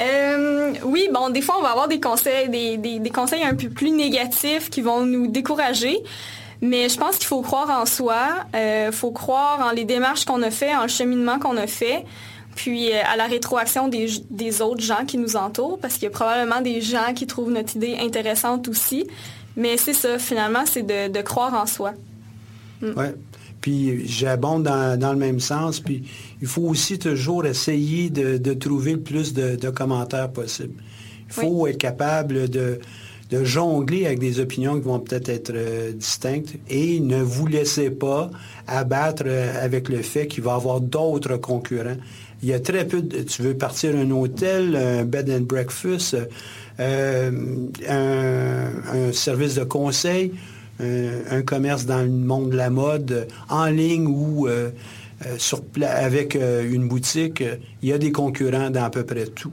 Euh, 0.00 0.74
oui, 0.84 1.08
bon, 1.12 1.30
des 1.30 1.40
fois, 1.40 1.56
on 1.58 1.62
va 1.62 1.70
avoir 1.70 1.88
des 1.88 2.00
conseils, 2.00 2.48
des, 2.48 3.10
conseils 3.10 3.42
un 3.44 3.54
peu 3.54 3.68
plus 3.68 3.90
négatifs 3.90 4.70
qui 4.70 4.82
vont 4.82 5.04
nous 5.04 5.26
décourager. 5.26 5.98
Mais 6.62 6.88
je 6.88 6.96
pense 6.96 7.16
qu'il 7.16 7.26
faut 7.26 7.42
croire 7.42 7.70
en 7.70 7.84
soi, 7.84 8.28
il 8.54 8.58
euh, 8.58 8.92
faut 8.92 9.10
croire 9.10 9.60
en 9.60 9.72
les 9.72 9.84
démarches 9.84 10.24
qu'on 10.24 10.42
a 10.42 10.50
fait, 10.50 10.74
en 10.74 10.82
le 10.82 10.88
cheminement 10.88 11.38
qu'on 11.38 11.58
a 11.58 11.66
fait, 11.66 12.06
puis 12.54 12.92
euh, 12.92 13.02
à 13.06 13.16
la 13.16 13.26
rétroaction 13.26 13.88
des, 13.88 14.62
autres 14.62 14.80
gens 14.80 15.04
qui 15.06 15.18
nous 15.18 15.36
entourent, 15.36 15.78
parce 15.78 15.94
qu'il 15.94 16.04
y 16.04 16.06
a 16.06 16.10
probablement 16.10 16.62
des 16.62 16.80
gens 16.80 17.12
qui 17.14 17.26
trouvent 17.26 17.50
notre 17.50 17.76
idée 17.76 17.98
intéressante 18.00 18.68
aussi. 18.68 19.06
Mais 19.56 19.76
c'est 19.76 19.92
ça, 19.92 20.18
finalement, 20.18 20.64
c'est 20.64 20.82
de, 20.82 21.22
croire 21.22 21.52
en 21.54 21.66
soi. 21.66 21.92
Mm. 22.80 22.92
Oui. 22.96 23.06
Puis 23.60 24.06
j'abonde 24.06 24.64
dans, 24.64 25.12
le 25.12 25.18
même 25.18 25.40
sens. 25.40 25.80
Puis 25.80 26.04
il 26.40 26.46
faut 26.46 26.62
aussi 26.62 26.98
toujours 26.98 27.46
essayer 27.46 28.10
de, 28.10 28.54
trouver 28.54 28.92
le 28.92 29.00
plus 29.00 29.34
de, 29.34 29.70
commentaires 29.70 30.30
possible. 30.30 30.74
Il 31.28 31.32
faut 31.32 31.66
être 31.66 31.78
capable 31.78 32.48
de, 32.48 32.78
jongler 33.42 34.06
avec 34.06 34.20
des 34.20 34.38
opinions 34.38 34.76
qui 34.76 34.86
vont 34.86 35.00
peut-être 35.00 35.28
être, 35.28 35.52
euh, 35.52 35.90
distinctes 35.92 36.54
et 36.70 37.00
ne 37.00 37.20
vous 37.20 37.48
laissez 37.48 37.90
pas 37.90 38.30
abattre 38.68 39.24
euh, 39.26 39.64
avec 39.64 39.88
le 39.88 40.00
fait 40.02 40.28
qu'il 40.28 40.44
va 40.44 40.52
y 40.52 40.54
avoir 40.54 40.80
d'autres 40.80 41.36
concurrents. 41.36 41.96
Il 42.42 42.48
y 42.48 42.52
a 42.52 42.60
très 42.60 42.86
peu 42.86 43.02
de, 43.02 43.22
tu 43.22 43.42
veux 43.42 43.54
partir 43.54 43.96
un 43.96 44.10
hôtel, 44.12 44.76
un 44.76 45.04
bed 45.04 45.28
and 45.28 45.40
breakfast, 45.40 46.16
euh, 46.78 47.30
un, 47.88 49.12
service 49.12 49.54
de 49.54 49.64
conseil, 49.64 50.32
un, 50.80 51.42
commerce 51.42 51.86
dans 51.86 52.02
le 52.02 52.10
monde 52.10 52.50
de 52.50 52.56
la 52.56 52.70
mode, 52.70 53.28
en 53.48 53.66
ligne 53.66 54.06
ou 54.06 54.46
euh, 54.46 54.70
euh, 55.24 55.36
sur, 55.38 55.62
avec 55.82 56.36
euh, 56.36 56.70
une 56.70 56.88
boutique, 56.88 57.42
il 57.82 57.88
y 57.88 57.92
a 57.92 57.98
des 57.98 58.12
concurrents 58.12 58.70
dans 58.70 58.84
à 58.84 58.90
peu 58.90 59.04
près 59.04 59.26
tout. 59.26 59.52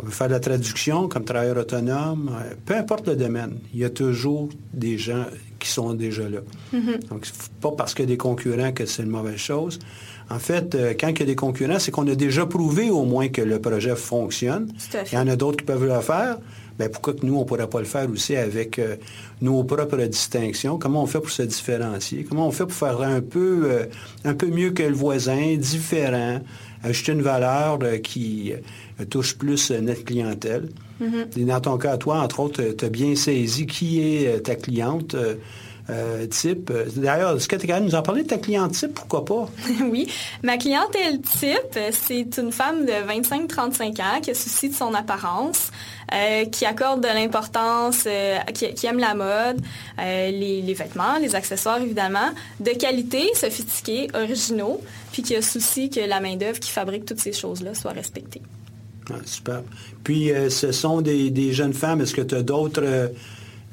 On 0.00 0.06
veut 0.06 0.12
faire 0.12 0.28
de 0.28 0.32
la 0.32 0.40
traduction 0.40 1.08
comme 1.08 1.24
travailleur 1.24 1.56
autonome, 1.56 2.30
peu 2.64 2.76
importe 2.76 3.08
le 3.08 3.16
domaine, 3.16 3.58
il 3.74 3.80
y 3.80 3.84
a 3.84 3.90
toujours 3.90 4.48
des 4.72 4.96
gens 4.96 5.24
qui 5.58 5.68
sont 5.68 5.92
déjà 5.94 6.28
là. 6.28 6.38
Mm-hmm. 6.72 7.08
Donc, 7.08 7.26
pas 7.60 7.72
parce 7.72 7.94
qu'il 7.94 8.04
y 8.04 8.08
a 8.08 8.10
des 8.10 8.16
concurrents 8.16 8.70
que 8.70 8.86
c'est 8.86 9.02
une 9.02 9.10
mauvaise 9.10 9.38
chose. 9.38 9.80
En 10.30 10.38
fait, 10.38 10.76
quand 11.00 11.08
il 11.08 11.18
y 11.18 11.22
a 11.22 11.26
des 11.26 11.34
concurrents, 11.34 11.80
c'est 11.80 11.90
qu'on 11.90 12.06
a 12.06 12.14
déjà 12.14 12.46
prouvé 12.46 12.90
au 12.90 13.04
moins 13.04 13.28
que 13.28 13.42
le 13.42 13.60
projet 13.60 13.96
fonctionne. 13.96 14.70
Il 15.10 15.14
y 15.16 15.18
en 15.18 15.26
a 15.26 15.34
d'autres 15.34 15.56
qui 15.56 15.64
peuvent 15.64 15.86
le 15.86 16.00
faire. 16.00 16.38
Ben, 16.78 16.88
pourquoi 16.88 17.14
que 17.14 17.26
nous, 17.26 17.34
on 17.34 17.40
ne 17.40 17.44
pourrait 17.44 17.68
pas 17.68 17.80
le 17.80 17.86
faire 17.86 18.08
aussi 18.08 18.36
avec 18.36 18.78
euh, 18.78 18.96
nos 19.40 19.64
propres 19.64 19.96
distinctions? 19.96 20.78
Comment 20.78 21.02
on 21.02 21.06
fait 21.06 21.18
pour 21.18 21.30
se 21.30 21.42
différencier? 21.42 22.24
Comment 22.24 22.46
on 22.46 22.52
fait 22.52 22.64
pour 22.64 22.74
faire 22.74 23.00
un 23.00 23.20
peu, 23.20 23.62
euh, 23.64 23.86
un 24.24 24.34
peu 24.34 24.46
mieux 24.46 24.70
que 24.70 24.84
le 24.84 24.94
voisin, 24.94 25.56
différent, 25.56 26.40
ajouter 26.84 27.12
une 27.12 27.22
valeur 27.22 27.80
euh, 27.82 27.98
qui 27.98 28.52
touche 29.10 29.36
plus 29.36 29.72
notre 29.72 30.04
clientèle? 30.04 30.68
Mm-hmm. 31.02 31.44
dans 31.46 31.60
ton 31.60 31.78
cas, 31.78 31.96
toi, 31.96 32.20
entre 32.20 32.40
autres, 32.40 32.62
tu 32.76 32.84
as 32.84 32.88
bien 32.88 33.14
saisi 33.14 33.66
qui 33.66 34.00
est 34.00 34.40
ta 34.40 34.56
cliente. 34.56 35.14
Type. 36.30 36.72
D'ailleurs, 36.96 37.36
est-ce 37.36 37.48
que 37.48 37.56
tu 37.56 37.64
es 37.64 37.66
capable 37.66 37.86
de 37.86 37.90
nous 37.90 37.96
en 37.96 38.02
parler 38.02 38.22
de 38.22 38.28
ta 38.28 38.38
cliente 38.38 38.72
type? 38.72 38.94
Pourquoi 38.94 39.24
pas? 39.24 39.48
oui. 39.90 40.08
Ma 40.42 40.56
clientèle 40.56 41.20
type, 41.20 41.78
c'est 41.92 42.36
une 42.38 42.52
femme 42.52 42.84
de 42.84 42.92
25-35 42.92 44.02
ans 44.02 44.20
qui 44.22 44.30
a 44.30 44.34
souci 44.34 44.68
de 44.68 44.74
son 44.74 44.94
apparence. 44.94 45.70
Euh, 46.14 46.46
qui 46.46 46.64
accorde 46.64 47.02
de 47.02 47.08
l'importance, 47.08 48.04
euh, 48.06 48.38
qui, 48.54 48.86
aime 48.86 48.98
la 48.98 49.14
mode, 49.14 49.60
euh, 50.00 50.30
les, 50.30 50.72
vêtements, 50.72 51.18
les 51.20 51.34
accessoires 51.34 51.82
évidemment, 51.82 52.30
de 52.60 52.70
qualité, 52.70 53.28
sophistiqués, 53.34 54.08
originaux, 54.14 54.80
puis 55.12 55.20
qui 55.20 55.36
a 55.36 55.42
souci 55.42 55.90
que 55.90 56.00
la 56.00 56.20
main-d'œuvre 56.20 56.60
qui 56.60 56.70
fabrique 56.70 57.04
toutes 57.04 57.20
ces 57.20 57.34
choses-là 57.34 57.74
soit 57.74 57.92
respectée. 57.92 58.40
Ah, 59.10 59.16
super. 59.26 59.62
Puis 60.02 60.30
ce 60.48 60.72
sont 60.72 61.02
des, 61.02 61.30
des, 61.30 61.52
jeunes 61.52 61.74
femmes. 61.74 62.00
Est-ce 62.00 62.14
que 62.14 62.22
tu 62.22 62.34
as 62.34 62.42
d'autres 62.42 63.10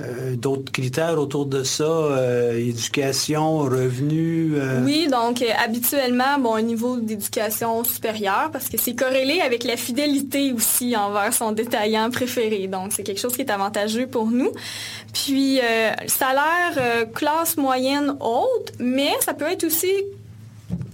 euh, 0.01 0.35
d'autres 0.35 0.73
critères 0.73 1.17
autour 1.17 1.45
de 1.45 1.63
ça, 1.63 1.85
euh, 1.85 2.59
éducation, 2.59 3.59
revenus? 3.59 4.51
Euh? 4.55 4.83
Oui, 4.83 5.07
donc 5.09 5.41
habituellement, 5.57 6.37
bon, 6.37 6.55
un 6.55 6.63
niveau 6.63 6.97
d'éducation 6.97 7.81
supérieur, 7.85 8.49
parce 8.51 8.67
que 8.67 8.77
c'est 8.77 8.93
corrélé 8.93 9.39
avec 9.39 9.63
la 9.63 9.77
fidélité 9.77 10.51
aussi 10.51 10.97
envers 10.97 11.33
son 11.33 11.53
détaillant 11.53 12.09
préféré. 12.09 12.67
Donc, 12.67 12.91
c'est 12.91 13.03
quelque 13.03 13.21
chose 13.21 13.37
qui 13.37 13.43
est 13.43 13.49
avantageux 13.49 14.07
pour 14.07 14.25
nous. 14.27 14.51
Puis, 15.13 15.61
salaire 16.07 17.05
classe 17.13 17.55
moyenne 17.55 18.17
haute, 18.19 18.73
mais 18.79 19.11
ça 19.21 19.33
peut 19.33 19.49
être 19.49 19.63
aussi 19.63 19.93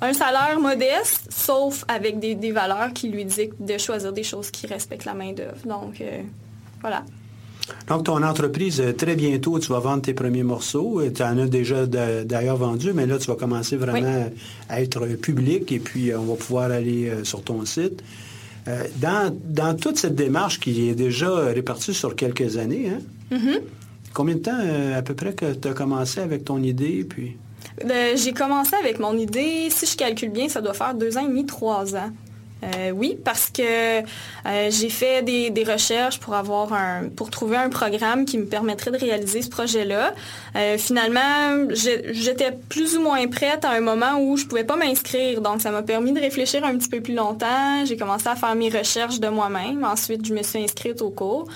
un 0.02 0.14
salaire 0.14 0.60
modeste, 0.60 1.28
sauf 1.32 1.86
avec 1.88 2.20
des, 2.20 2.52
valeurs 2.52 2.94
qui 2.94 3.10
lui 3.10 3.26
dictent 3.26 3.60
de 3.60 3.80
choisir 3.80 4.14
des 4.14 4.24
choses 4.24 4.52
qui 4.52 4.68
respectent 4.68 5.06
la 5.06 5.16
main-d'œuvre. 5.16 5.66
Donc, 5.66 6.04
voilà. 6.82 7.04
Donc, 7.88 8.06
ton 8.06 8.24
entreprise, 8.24 8.82
euh, 8.82 8.94
très 8.94 9.16
bientôt, 9.16 9.60
tu 9.60 9.72
vas 9.72 9.80
vendre 9.80 10.02
tes 10.02 10.14
premiers 10.14 10.44
morceaux. 10.44 11.02
Tu 11.14 11.24
en 11.24 11.38
as 11.38 11.48
déjà 11.48 11.86
d'ailleurs 11.86 12.58
vendu, 12.58 12.92
mais 12.94 13.06
là, 13.06 13.18
tu 13.18 13.28
vas 13.28 13.36
commencer 13.36 13.78
vraiment 13.78 14.30
à 14.70 14.82
être 14.82 15.06
public 15.18 15.72
et 15.72 15.80
puis 15.80 16.14
on 16.14 16.24
va 16.24 16.36
pouvoir 16.36 16.72
aller 16.72 17.12
sur 17.24 17.44
ton 17.44 17.66
site. 17.66 18.04
Dans, 18.98 19.78
toute 19.78 19.98
cette 19.98 20.16
démarche 20.16 20.60
qui 20.60 20.90
est 20.90 20.96
déjà 20.96 21.34
répartie 21.46 21.94
sur 21.94 22.16
quelques 22.16 22.58
années, 22.58 22.90
hein? 22.90 23.00
Mm-hmm. 23.36 23.62
combien 24.14 24.36
de 24.36 24.42
temps 24.42 24.60
à 24.96 25.02
peu 25.02 25.16
près 25.16 25.34
que 25.34 25.54
tu 25.54 25.68
as 25.68 25.74
commencé 25.74 26.20
avec 26.20 26.46
ton 26.46 26.62
idée? 26.62 27.06
Puis... 27.10 27.38
Euh, 27.90 28.16
j'ai 28.16 28.34
commencé 28.34 28.76
avec 28.76 29.00
mon 29.00 29.18
idée, 29.18 29.70
si 29.70 29.86
je 29.86 29.96
calcule 29.96 30.30
bien, 30.30 30.50
ça 30.50 30.62
doit 30.62 30.74
faire 30.74 30.94
deux 30.94 31.18
ans 31.18 31.26
et 31.26 31.28
demi, 31.28 31.46
trois 31.46 31.96
ans. 31.96 32.12
Euh, 32.64 32.92
oui, 32.92 33.18
parce 33.24 33.50
que 33.50 34.02
euh, 34.02 34.04
j'ai 34.70 34.90
fait 34.90 35.24
des, 35.24 35.64
recherches 35.64 36.20
pour 36.20 36.34
avoir 36.34 36.74
un, 36.74 37.10
pour 37.10 37.30
trouver 37.30 37.58
un 37.58 37.70
programme 37.70 38.26
qui 38.26 38.38
me 38.38 38.46
permettrait 38.46 38.92
de 38.92 38.98
réaliser 38.98 39.42
ce 39.42 39.50
projet-là. 39.50 40.14
finalement, 40.78 41.68
j'étais 41.70 42.52
plus 42.70 42.98
ou 42.98 43.02
moins 43.02 43.26
prête 43.28 43.64
à 43.64 43.72
un 43.72 43.80
moment 43.80 44.20
où 44.20 44.38
je 44.38 44.46
pouvais 44.46 44.64
pas 44.64 44.76
m'inscrire, 44.76 45.42
donc 45.42 45.62
ça 45.62 45.72
m'a 45.72 45.84
permis 45.84 46.14
de 46.14 46.20
réfléchir 46.20 46.66
un 46.66 46.76
petit 46.78 46.90
peu 46.90 47.00
plus 47.00 47.14
longtemps. 47.14 47.86
J'ai 47.86 47.96
commencé 47.96 48.28
à 48.28 48.36
faire 48.36 48.56
mes 48.56 48.70
recherches 48.70 49.20
de 49.20 49.28
moi-même. 49.28 49.84
Ensuite, 49.84 50.26
je 50.26 50.34
me 50.34 50.42
suis 50.42 50.64
inscrite 50.64 51.02
au 51.02 51.12
cours 51.12 51.48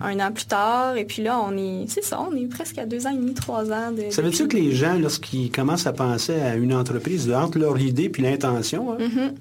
un 0.00 0.18
an 0.20 0.32
plus 0.32 0.46
tard. 0.46 0.96
Et 0.96 1.04
puis 1.04 1.22
là, 1.22 1.38
on 1.40 1.56
est, 1.56 1.84
c'est 1.88 2.04
ça, 2.04 2.20
on 2.20 2.34
est 2.34 2.46
presque 2.46 2.78
à 2.78 2.86
deux 2.86 3.06
ans 3.06 3.10
et 3.10 3.16
demi, 3.16 3.34
trois 3.34 3.70
ans. 3.70 3.92
De, 3.92 4.10
ça 4.10 4.22
veut 4.22 4.30
dire 4.30 4.48
que 4.48 4.56
les 4.56 4.72
gens, 4.72 4.98
lorsqu'ils 4.98 5.50
commencent 5.50 5.86
à 5.86 5.92
penser 5.92 6.34
à 6.34 6.56
une 6.56 6.74
entreprise, 6.74 7.30
entre 7.32 7.58
leur 7.58 7.78
idée 7.78 8.08
puis 8.08 8.22
l'intention, 8.22 8.92
hein, 8.92 8.98
mm-hmm. 9.00 9.32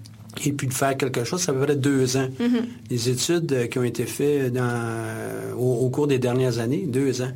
Et 0.46 0.52
puis 0.52 0.68
de 0.68 0.74
faire 0.74 0.96
quelque 0.96 1.24
chose, 1.24 1.42
ça 1.42 1.54
peut 1.54 1.70
être 1.70 1.82
deux 1.82 2.18
ans. 2.18 2.28
Mm-hmm. 2.40 2.64
Les 2.90 3.10
études 3.10 3.52
euh, 3.52 3.68
qui 3.68 3.80
ont 3.80 3.84
été 3.84 4.06
faites 4.06 4.54
dans, 4.54 5.58
au, 5.58 5.90
cours 5.90 6.08
des 6.08 6.20
dernières 6.20 6.60
années, 6.60 6.86
deux 6.88 7.22
ans. 7.22 7.32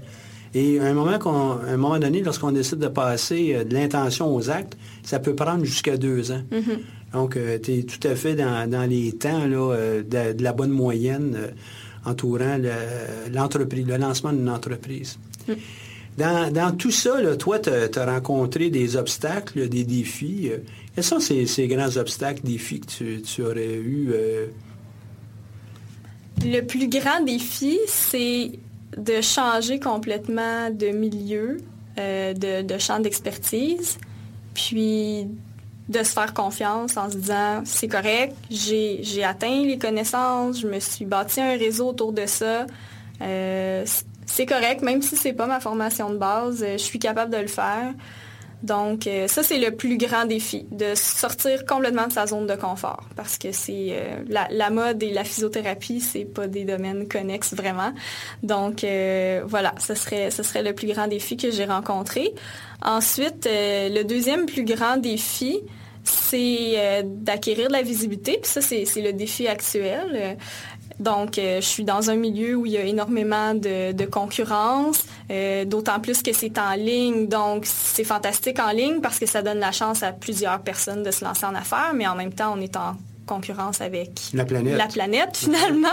Et 0.53 0.79
à 0.79 0.85
un 0.85 0.93
moment, 0.93 1.17
un 1.67 1.77
moment 1.77 1.97
donné, 1.97 2.21
lorsqu'on 2.21 2.51
décide 2.51 2.77
de 2.77 2.87
passer 2.87 3.55
euh, 3.55 3.63
de 3.63 3.73
l'intention 3.73 4.33
aux 4.33 4.49
actes, 4.49 4.77
ça 5.03 5.19
peut 5.19 5.35
prendre 5.35 5.65
jusqu'à 5.65 5.97
deux 5.97 6.31
ans. 6.31 6.43
Mm-hmm. 6.51 7.13
Donc, 7.13 7.35
euh, 7.35 7.57
tu 7.61 7.79
es 7.79 7.83
tout 7.83 8.07
à 8.07 8.15
fait 8.15 8.35
dans, 8.35 8.89
les 8.89 9.11
temps 9.13 9.47
là, 9.47 9.75
de, 10.03 10.43
la 10.43 10.53
bonne 10.53 10.71
moyenne 10.71 11.37
entourant 12.05 12.57
l'entreprise, 13.33 13.85
le, 13.87 13.97
lancement 13.97 14.33
d'une 14.33 14.49
entreprise. 14.49 15.17
Mm. 15.47 15.53
Dans, 16.17 16.77
tout 16.77 16.91
ça, 16.91 17.11
toi, 17.37 17.59
tu 17.59 17.69
as, 17.71 18.05
rencontré 18.05 18.69
des 18.69 18.97
obstacles, 18.97 19.67
des 19.67 19.83
défis. 19.83 20.51
Quels 20.95 21.03
sont 21.03 21.19
ces, 21.19 21.67
grands 21.67 21.97
obstacles, 21.97 22.41
défis 22.43 22.81
que 22.81 23.19
tu, 23.19 23.41
aurais 23.41 23.73
eu? 23.73 24.11
Euh? 24.13 24.47
Le 26.45 26.61
plus 26.61 26.87
grand 26.87 27.21
défi, 27.25 27.79
c'est 27.87 28.51
de 28.95 29.21
changer 29.21 29.79
complètement 29.79 30.69
de 30.69 30.87
milieu, 30.87 31.57
euh, 31.97 32.33
de, 32.33 32.77
champ 32.77 32.99
d'expertise, 32.99 33.97
puis 34.53 35.27
de 35.89 36.03
se 36.03 36.11
faire 36.11 36.33
confiance 36.33 36.95
en 36.95 37.09
se 37.09 37.17
disant 37.17 37.63
c'est 37.65 37.87
correct, 37.87 38.35
j'ai 38.51 39.23
atteint 39.23 39.63
les 39.63 39.79
connaissances, 39.79 40.61
je 40.61 40.67
me 40.67 40.79
suis 40.79 41.05
bâti 41.05 41.41
un 41.41 41.57
réseau 41.57 41.89
autour 41.89 42.13
de 42.13 42.27
ça. 42.27 42.67
Euh, 43.21 43.83
c'est 44.27 44.45
correct, 44.45 44.83
même 44.83 45.01
si 45.01 45.15
c'est 45.15 45.33
pas 45.33 45.47
ma 45.47 45.59
formation 45.59 46.11
de 46.11 46.17
base, 46.17 46.63
je 46.63 46.77
suis 46.77 46.99
capable 46.99 47.31
de 47.31 47.39
le 47.39 47.47
faire. 47.47 47.93
Donc, 48.63 49.07
euh, 49.07 49.27
ça, 49.27 49.43
c'est 49.43 49.59
le 49.59 49.71
plus 49.71 49.97
grand 49.97 50.25
défi, 50.25 50.65
de 50.71 50.95
sortir 50.95 51.65
complètement 51.65 52.07
de 52.07 52.13
sa 52.13 52.25
zone 52.25 52.47
de 52.47 52.55
confort, 52.55 53.03
parce 53.15 53.37
que 53.37 53.51
c'est 53.51 53.93
la, 54.27 54.69
mode 54.69 55.03
et 55.03 55.11
la 55.11 55.23
physiothérapie, 55.23 55.99
c'est 55.99 56.25
pas 56.25 56.47
des 56.47 56.63
domaines 56.63 57.07
connexes 57.07 57.53
vraiment. 57.53 57.93
Donc, 58.41 58.85
voilà, 59.45 59.75
ce 59.79 59.95
serait, 59.95 60.31
ce 60.31 60.43
serait 60.43 60.63
le 60.63 60.73
plus 60.73 60.87
grand 60.87 61.07
défi 61.07 61.37
que 61.37 61.51
j'ai 61.51 61.65
rencontré. 61.65 62.33
Ensuite, 62.81 63.47
le 63.49 64.03
deuxième 64.03 64.45
plus 64.45 64.63
grand 64.63 64.97
défi, 64.97 65.61
c'est 66.03 66.73
euh, 66.75 67.01
d'acquérir 67.05 67.67
de 67.67 67.73
la 67.73 67.81
visibilité. 67.81 68.39
Puis 68.41 68.51
ça, 68.51 68.61
c'est 68.61 68.85
le 69.01 69.13
défi 69.13 69.47
actuel. 69.47 70.37
Donc, 71.03 71.37
euh, 71.37 71.59
je 71.59 71.65
suis 71.65 71.83
dans 71.83 72.09
un 72.09 72.15
milieu 72.15 72.55
où 72.55 72.65
il 72.65 72.71
y 72.71 72.77
a 72.77 72.83
énormément 72.83 73.53
de, 73.53 74.05
concurrence, 74.05 75.03
euh, 75.29 75.65
d'autant 75.65 75.99
plus 75.99 76.23
que 76.23 76.31
c'est 76.33 76.57
en 76.57 76.73
ligne. 76.75 77.27
Donc, 77.27 77.65
c'est 77.65 78.05
fantastique 78.05 78.59
en 78.59 78.71
ligne 78.71 79.01
parce 79.01 79.19
que 79.19 79.25
ça 79.25 79.41
donne 79.41 79.59
la 79.59 79.73
chance 79.73 80.01
à 80.01 80.13
plusieurs 80.13 80.59
personnes 80.61 81.03
de 81.03 81.11
se 81.11 81.25
lancer 81.25 81.45
en 81.45 81.55
affaires, 81.55 81.91
mais 81.93 82.07
en 82.07 82.15
même 82.15 82.33
temps, 82.33 82.53
on 82.57 82.61
est 82.61 82.77
en 82.77 82.95
concurrence 83.25 83.81
avec 83.81 84.11
la 84.33 84.45
planète, 84.45 84.77
la 84.77 84.87
planète 84.87 85.35
finalement. 85.35 85.87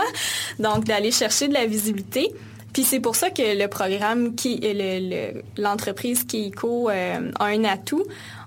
Donc, 0.59 0.85
d'aller 0.85 1.11
chercher 1.11 1.49
de 1.49 1.53
la 1.53 1.65
visibilité. 1.65 2.31
Puis 2.73 2.83
c'est 2.83 2.99
pour 2.99 3.15
ça 3.15 3.29
que 3.29 3.41
le 3.57 3.67
programme 3.67 4.35
qui 4.35 4.61
l'entreprise 5.57 6.23
Kiko 6.23 6.89
a 6.89 7.19
un 7.39 7.63
atout. 7.65 8.03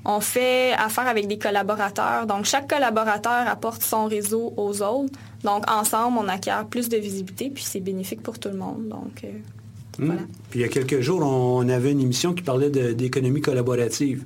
On 0.06 0.20
fait 0.20 0.72
affaire 0.72 1.06
avec 1.06 1.26
des 1.28 1.38
collaborateurs. 1.38 2.26
Donc, 2.26 2.44
chaque 2.44 2.68
collaborateur 2.68 3.48
apporte 3.48 3.82
son 3.82 4.06
réseau 4.06 4.52
aux 4.56 4.82
autres. 4.82 5.12
Donc, 5.44 5.70
ensemble, 5.70 6.18
on 6.20 6.28
acquiert 6.28 6.66
plus 6.66 6.88
de 6.88 6.96
visibilité, 6.98 7.50
puis 7.50 7.64
c'est 7.64 7.80
bénéfique 7.80 8.22
pour 8.22 8.38
tout 8.38 8.50
le 8.50 8.56
monde. 8.56 8.88
Donc, 8.88 9.24
euh, 9.24 9.28
hmm. 9.98 10.06
voilà. 10.06 10.20
Puis 10.50 10.60
il 10.60 10.62
y 10.62 10.64
a 10.64 10.68
quelques 10.68 11.00
jours, 11.00 11.22
on 11.22 11.66
avait 11.68 11.92
une 11.92 12.00
émission 12.00 12.34
qui 12.34 12.42
parlait 12.42 12.70
d'économie 12.70 13.40
collaborative. 13.40 14.24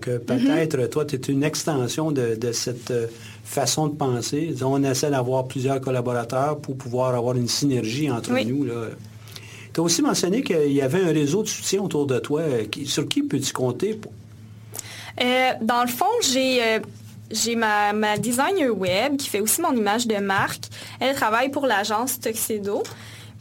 que 0.00 0.18
peut-être, 0.18 0.78
mhm. 0.78 0.88
toi, 0.88 1.04
tu 1.04 1.16
es 1.16 1.18
une 1.18 1.44
extension 1.44 2.10
de, 2.10 2.36
cette 2.52 2.90
euh, 2.90 3.06
façon 3.44 3.88
de 3.88 3.94
penser. 3.94 4.54
On 4.62 4.82
essaie 4.82 5.10
d'avoir 5.10 5.46
plusieurs 5.46 5.80
collaborateurs 5.80 6.58
pour 6.58 6.76
pouvoir 6.76 7.14
avoir 7.14 7.36
une 7.36 7.48
synergie 7.48 8.10
entre 8.10 8.32
nous. 8.44 8.66
Tu 9.72 9.80
as 9.80 9.82
aussi 9.82 10.02
mentionné 10.02 10.42
qu'il 10.42 10.72
y 10.72 10.82
avait 10.82 11.02
un 11.02 11.12
réseau 11.12 11.42
de 11.42 11.48
soutien 11.48 11.80
autour 11.82 12.06
de 12.06 12.18
toi. 12.18 12.42
Sur 12.84 13.08
qui 13.08 13.22
peux-tu 13.22 13.52
compter 13.52 13.98
euh, 15.20 15.52
dans 15.60 15.82
le 15.82 15.88
fond, 15.88 16.06
j'ai 16.22 16.62
euh, 16.62 16.78
j'ai 17.30 17.54
ma, 17.54 17.92
ma, 17.92 18.16
designer 18.16 18.70
web 18.70 19.16
qui 19.16 19.28
fait 19.28 19.40
aussi 19.40 19.60
mon 19.60 19.72
image 19.72 20.06
de 20.06 20.16
marque. 20.16 20.64
Elle 21.00 21.14
travaille 21.14 21.50
pour 21.50 21.66
l'agence 21.66 22.18
Tuxedo. 22.20 22.82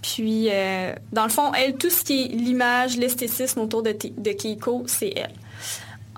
Puis, 0.02 0.48
euh, 0.50 0.94
dans 1.12 1.24
le 1.24 1.30
fond, 1.30 1.54
elle, 1.54 1.76
tout 1.76 1.89
ce 1.89 2.04
qui 2.04 2.24
est 2.24 2.28
l'image, 2.28 2.98
l'esthétisme 2.98 3.60
autour 3.60 3.84
de, 3.84 3.91
de 3.91 4.32
Keiko, 4.32 4.84
c'est 4.88 5.13
elle. 5.15 5.34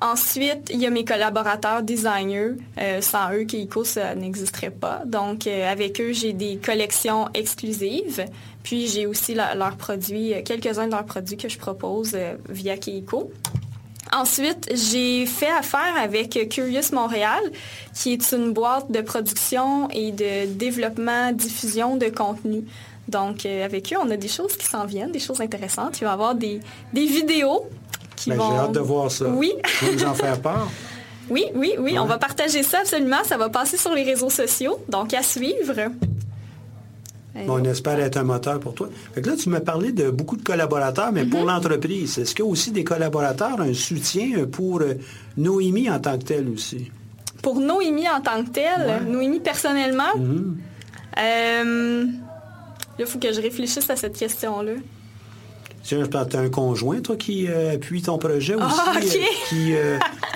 Ensuite, 0.03 0.69
il 0.69 0.81
y 0.81 0.85
a 0.85 0.89
mes 0.89 1.05
collaborateurs 1.05 1.81
designers. 1.81 2.55
sans 2.99 3.31
eux, 3.31 3.45
Keiko, 3.45 3.85
ça 3.85 4.15
n'existerait 4.15 4.69
pas. 4.69 5.03
Donc, 5.05 5.47
avec 5.47 6.01
eux, 6.01 6.11
j'ai 6.11 6.33
des 6.33 6.57
collections 6.57 7.29
exclusives. 7.33 8.25
Puis, 8.63 8.87
j'ai 8.87 9.05
aussi 9.05 9.33
leurs 9.33 9.77
produits, 9.77 10.33
quelques-uns 10.43 10.87
de 10.87 10.91
leurs 10.91 11.05
produits 11.05 11.37
que 11.37 11.47
je 11.47 11.57
propose 11.57 12.17
via 12.49 12.75
Keiko. 12.75 13.31
Ensuite, 14.11 14.69
j'ai 14.75 15.25
fait 15.25 15.49
affaire 15.49 15.95
avec 15.97 16.47
Curious 16.49 16.93
Montréal, 16.93 17.41
qui 17.95 18.13
est 18.13 18.31
une 18.31 18.51
boîte 18.51 18.91
de 18.91 19.01
production 19.01 19.89
et 19.89 20.11
de 20.11 20.45
développement, 20.53 21.31
diffusion 21.31 21.95
de 21.95 22.09
contenu. 22.09 22.65
Donc, 23.07 23.45
euh, 23.45 23.65
avec 23.65 23.91
eux, 23.91 23.97
on 23.99 24.09
a 24.11 24.17
des 24.17 24.27
choses 24.27 24.55
qui 24.55 24.65
s'en 24.65 24.85
viennent, 24.85 25.11
des 25.11 25.19
choses 25.19 25.41
intéressantes. 25.41 25.99
Il 25.99 26.03
va 26.03 26.11
y 26.11 26.13
avoir 26.13 26.35
des, 26.35 26.59
vidéos 26.93 27.67
qui 28.23 28.29
ben, 28.31 28.37
vont... 28.37 28.51
J'ai 28.51 28.57
hâte 28.57 28.71
de 28.71 28.79
voir 28.79 29.11
ça. 29.11 29.27
Oui. 29.27 29.53
Tu 29.79 29.93
nous 29.93 30.03
en 30.05 30.13
faire 30.13 30.39
part? 30.39 30.69
Oui, 31.29 31.45
oui, 31.55 31.73
oui. 31.79 31.97
On 31.97 32.05
va 32.05 32.17
partager 32.17 32.63
ça 32.63 32.79
absolument. 32.81 33.23
Ça 33.23 33.37
va 33.37 33.47
passer 33.47 33.77
sur 33.77 33.93
les 33.93 34.03
réseaux 34.03 34.29
sociaux. 34.29 34.77
Donc, 34.89 35.13
à 35.13 35.23
suivre 35.23 35.89
on 37.47 37.63
espère 37.63 37.99
être 37.99 38.17
un 38.17 38.23
moteur 38.23 38.59
pour 38.59 38.73
toi. 38.73 38.89
là, 39.15 39.35
tu 39.35 39.49
m'as 39.49 39.59
parlé 39.59 39.91
de 39.91 40.11
beaucoup 40.11 40.37
de 40.37 40.43
collaborateurs, 40.43 41.11
mais 41.11 41.25
pour 41.25 41.41
mhm. 41.41 41.47
l'entreprise, 41.47 42.19
est-ce 42.19 42.35
qu'il 42.35 42.45
y 42.45 42.47
a 42.47 42.51
aussi 42.51 42.71
des 42.71 42.83
collaborateurs, 42.83 43.59
un 43.59 43.73
soutien 43.73 44.45
pour 44.45 44.81
euh, 44.81 44.95
Noémie 45.37 45.89
en 45.89 45.99
tant 45.99 46.17
que 46.17 46.25
telle 46.25 46.47
aussi? 46.49 46.91
Pour 47.41 47.59
Noémie 47.59 48.07
en 48.07 48.21
tant 48.21 48.43
que 48.43 48.49
telle, 48.49 49.03
Noémie 49.07 49.39
personnellement, 49.39 50.15
mhm. 50.15 50.57
euh, 51.17 52.05
il 52.99 53.05
faut 53.05 53.19
que 53.19 53.33
je 53.33 53.41
réfléchisse 53.41 53.89
à 53.89 53.95
cette 53.95 54.17
question-là. 54.17 54.73
Tu 55.83 55.95
as 55.95 56.39
un 56.39 56.49
conjoint, 56.49 57.01
toi, 57.01 57.17
qui 57.17 57.47
euh, 57.47 57.73
appuie 57.73 58.01
ton 58.01 58.17
projet 58.17 58.55
aussi, 58.55 58.79
ah, 58.79 58.99
qui, 59.49 59.73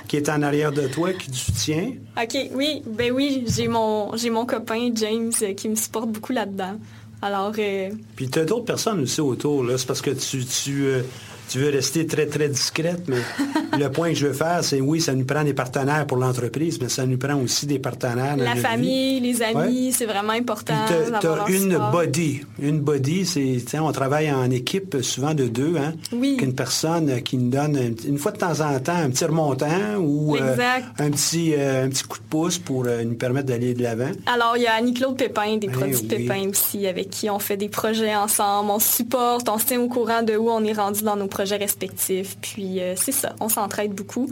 qui 0.08 0.18
est 0.18 0.30
en 0.30 0.42
arrière 0.42 0.72
de 0.72 0.88
toi, 0.88 1.14
qui 1.14 1.32
te 1.32 1.36
soutient? 1.36 1.94
OK, 2.22 2.38
oui, 2.54 2.84
ben 2.86 3.12
oui, 3.14 3.46
j'ai 3.48 3.68
mon, 3.68 4.16
j'ai 4.18 4.30
mon 4.30 4.46
copain 4.46 4.90
James 4.94 5.32
qui 5.56 5.70
me 5.70 5.76
supporte 5.76 6.10
beaucoup 6.10 6.34
là-dedans. 6.34 6.78
Alors. 7.22 7.54
Euh, 7.58 7.90
Puis 8.16 8.30
tu 8.30 8.40
as 8.40 8.46
d'autres 8.46 8.66
personnes 8.66 9.02
aussi 9.02 9.22
autour, 9.22 9.64
là. 9.64 9.78
C'est 9.78 9.88
parce 9.88 10.02
que 10.02 10.12
tu, 10.12 10.46
tu, 10.46 10.86
euh, 10.86 11.02
tu 11.50 11.60
veux 11.60 11.70
rester 11.70 12.06
très, 12.06 12.26
très 12.26 12.50
discrète, 12.50 13.04
mais 13.08 13.18
le 13.78 13.90
point 13.90 14.10
que 14.10 14.16
je 14.16 14.28
veux 14.28 14.34
faire, 14.34 14.64
c'est 14.64 14.82
oui, 14.82 15.02
ça 15.02 15.14
nous 15.14 15.26
prend 15.26 15.44
des 15.44 15.54
partenaires 15.54 16.06
pour 16.06 16.18
l'entreprise, 16.18 16.80
mais 16.82 16.90
ça 16.90 17.06
nous 17.06 17.18
prend 17.18 17.36
aussi 17.36 17.66
des 17.66 17.80
partenaires. 17.80 18.38
la 18.38 18.56
famille, 18.56 19.20
les 19.20 19.42
amis, 19.42 19.92
c'est 19.94 20.06
vraiment 20.06 20.34
important. 20.34 20.74
Tu 20.88 21.28
as 21.28 21.50
une 21.50 21.80
body. 21.92 22.42
Une 22.60 22.80
body, 22.80 23.26
c'est, 23.26 23.80
on 23.80 23.92
travaille 23.92 24.32
en 24.32 24.50
équipe 24.50 24.98
souvent 25.02 25.34
de 25.34 25.46
deux, 25.46 25.76
hein? 25.78 25.94
Oui. 26.12 26.38
Qu'une 26.38 26.56
personne 26.56 27.22
qui 27.22 27.38
nous 27.38 27.50
donne 27.50 27.96
une 28.06 28.18
fois 28.18 28.32
de 28.32 28.38
temps 28.38 28.60
en 28.60 28.80
temps 28.80 28.96
un 28.96 29.10
petit 29.10 29.26
remontant 29.26 29.96
ou 30.00 30.36
euh, 30.36 30.56
un, 31.00 31.12
petit, 31.12 31.54
euh, 31.56 31.86
un 31.86 31.90
petit 31.90 32.04
coup 32.04 32.18
de 32.18 32.24
pouce 32.24 32.58
pour 32.58 32.86
euh, 32.86 33.04
nous 33.04 33.16
permettre 33.16 33.48
d'aller 33.48 33.74
de 33.74 33.84
l'avant. 33.84 34.12
Alors, 34.26 34.58
il 34.58 34.64
y 34.64 34.68
a 34.68 34.74
Annie-Claude 34.74 35.18
Pépin, 35.18 35.58
des 35.58 35.68
ben 35.68 35.74
produits 35.74 36.04
Pépin 36.04 36.50
aussi, 36.50 36.88
avec 36.88 37.10
qui 37.10 37.30
on 37.30 37.40
fait 37.40 37.58
des 37.58 37.70
projets 37.70 38.16
ensemble, 38.16 38.72
on 38.72 38.80
supporte, 38.80 39.48
on 39.50 39.58
se 39.58 39.66
tient 39.66 39.82
au 39.82 39.88
courant 39.88 40.24
de 40.24 40.36
où 40.36 40.50
on 40.50 40.64
est 40.64 40.74
rendu 40.74 41.04
dans 41.04 41.16
nos 41.16 41.28
projets 41.38 41.58
respectifs. 41.58 42.36
Puis 42.42 42.82
euh, 42.82 42.96
c'est 42.96 43.12
ça, 43.12 43.36
on 43.40 43.50
s'entraide 43.50 43.94
beaucoup. 43.94 44.28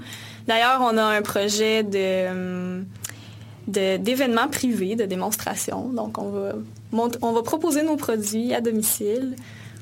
D'ailleurs, 0.48 0.82
on 0.82 0.98
a 0.98 1.04
un 1.04 1.22
projet 1.22 1.84
de 1.84 2.84
d'événements 3.68 4.48
privés, 4.48 4.96
de 4.96 5.06
démonstration. 5.06 5.90
Donc, 5.90 6.20
on 6.20 6.30
va, 6.30 6.52
on 7.24 7.32
va 7.32 7.42
proposer 7.42 7.82
nos 7.82 7.96
produits 7.96 8.54
à 8.54 8.62
domicile 8.62 9.36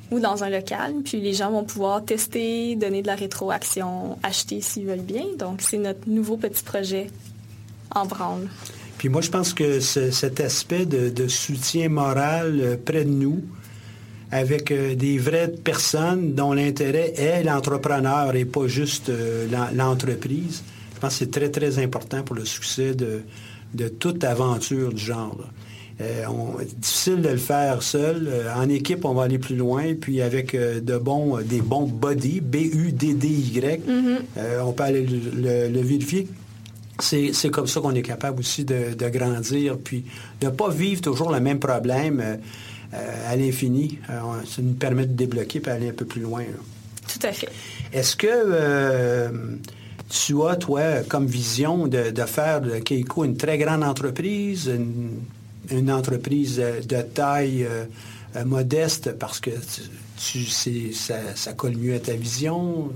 ou 0.10 0.22
dans 0.22 0.46
un 0.46 0.50
local, 0.50 0.94
puis 1.04 1.20
les 1.20 1.34
gens 1.34 1.52
vont 1.52 1.66
pouvoir 1.66 2.06
tester, 2.06 2.78
donner 2.78 3.02
de 3.02 3.08
la 3.08 3.16
rétroaction, 3.16 4.18
acheter 4.24 4.62
s'ils 4.62 4.86
veulent 4.86 5.10
bien. 5.16 5.26
Donc, 5.38 5.62
c'est 5.62 5.80
notre 5.80 6.08
nouveau 6.08 6.38
petit 6.38 6.64
projet 6.64 7.08
en 7.94 8.06
branle. 8.06 8.48
Puis 8.98 9.10
moi, 9.10 9.20
je 9.20 9.30
pense 9.30 9.54
que 9.54 9.82
cet 9.82 10.40
aspect 10.40 10.86
de 10.86 11.28
soutien 11.28 11.90
moral 11.90 12.60
euh, 12.62 12.78
près 12.78 13.04
de 13.04 13.10
nous, 13.10 13.42
avec 14.34 14.72
euh, 14.72 14.96
des 14.96 15.20
vraies 15.20 15.48
personnes 15.64 16.34
dont 16.34 16.54
l'intérêt 16.54 17.14
est 17.18 17.44
l'entrepreneur 17.44 18.36
et 18.36 18.46
pas 18.46 18.66
juste 18.66 19.10
euh, 19.10 19.48
l'entreprise. 19.76 20.64
Je 20.96 21.00
pense 21.00 21.14
que 21.14 21.20
c'est 21.20 21.32
très, 21.32 21.50
très 21.50 21.78
important 21.78 22.24
pour 22.24 22.36
le 22.36 22.44
succès 22.44 22.96
de, 22.96 23.22
toute 24.00 24.24
aventure 24.24 24.92
du 24.92 25.04
genre. 25.04 25.38
Euh, 26.02 26.26
difficile 26.78 27.22
de 27.22 27.30
le 27.30 27.38
faire 27.38 27.84
seul. 27.84 28.28
en 28.56 28.68
équipe, 28.70 29.06
on 29.06 29.14
va 29.14 29.24
aller 29.24 29.38
plus 29.38 29.56
loin. 29.56 29.94
Puis 29.94 30.20
avec 30.22 30.56
de 30.56 30.98
bons, 30.98 31.40
des 31.42 31.62
bons 31.62 31.86
buddies, 31.86 32.42
B-U-D-D-Y, 32.42 33.82
mm-hmm. 33.88 34.62
on 34.64 34.72
peut 34.74 34.84
aller 34.84 35.06
le, 35.06 35.82
vérifier. 35.82 36.28
C'est 37.00 37.52
comme 37.52 37.68
ça 37.68 37.82
qu'on 37.82 37.94
est 37.94 38.02
capable 38.02 38.40
aussi 38.40 38.66
de, 38.66 38.96
de, 38.98 39.10
grandir, 39.10 39.78
puis 39.78 40.06
de 40.42 40.48
ne 40.48 40.52
pas 40.52 40.70
vivre 40.70 41.02
toujours 41.02 41.32
le 41.32 41.40
même 41.40 41.60
problème. 41.60 42.40
Euh, 42.94 43.32
à 43.32 43.36
l'infini. 43.36 43.98
Euh, 44.10 44.20
ça 44.46 44.62
nous 44.62 44.74
permet 44.74 45.08
de 45.08 45.14
débloquer 45.14 45.62
et 45.66 45.70
aller 45.70 45.90
un 45.90 45.94
peu 45.94 46.06
plus 46.06 46.22
loin. 46.22 46.44
Tout 47.08 47.26
à 47.26 47.32
fait. 47.32 47.50
Est-ce 47.92 48.16
que 48.16 48.28
euh, 48.30 49.30
tu 50.10 50.36
as, 50.44 50.56
toi, 50.58 50.82
comme 51.08 51.26
vision 51.26 51.88
de, 51.88 52.14
faire 52.28 52.62
de 52.62 52.78
Keiko 52.80 53.24
une 53.26 53.36
très 53.36 53.58
grande 53.58 53.84
entreprise, 53.84 54.72
une, 55.72 55.92
entreprise 55.92 56.58
de 56.58 57.02
taille 57.02 57.68
modeste 58.46 59.18
parce 59.18 59.40
que 59.40 59.52
tu, 60.18 60.46
ça, 60.46 61.16
ça, 61.34 61.54
colle 61.54 61.78
mieux 61.78 61.96
à 61.96 62.00
ta 62.00 62.14
vision? 62.14 62.92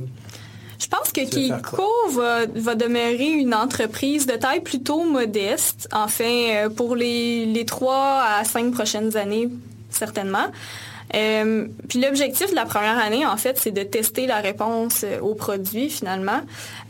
Je 0.80 0.88
pense 0.88 1.12
que 1.12 1.28
Keiko 1.28 1.90
va, 2.12 2.46
va, 2.46 2.76
demeurer 2.76 3.32
une 3.32 3.56
entreprise 3.56 4.28
de 4.28 4.34
taille 4.34 4.62
plutôt 4.62 5.06
modeste. 5.06 5.90
Enfin, 5.92 6.70
pour 6.76 6.96
les, 6.96 7.48
les 7.48 7.66
trois 7.66 8.22
à 8.38 8.44
cinq 8.44 8.74
prochaines 8.74 9.18
années, 9.18 9.50
certainement. 9.98 10.48
Euh, 11.16 11.68
puis 11.88 12.02
l'objectif 12.02 12.50
de 12.50 12.56
la 12.56 12.66
première 12.66 12.98
année, 12.98 13.26
en 13.26 13.38
fait, 13.38 13.58
c'est 13.58 13.72
de 13.72 13.84
tester 13.84 14.28
la 14.28 14.38
réponse 14.38 15.04
euh, 15.04 15.20
au 15.22 15.36
produit 15.36 15.90
finalement, 15.90 16.42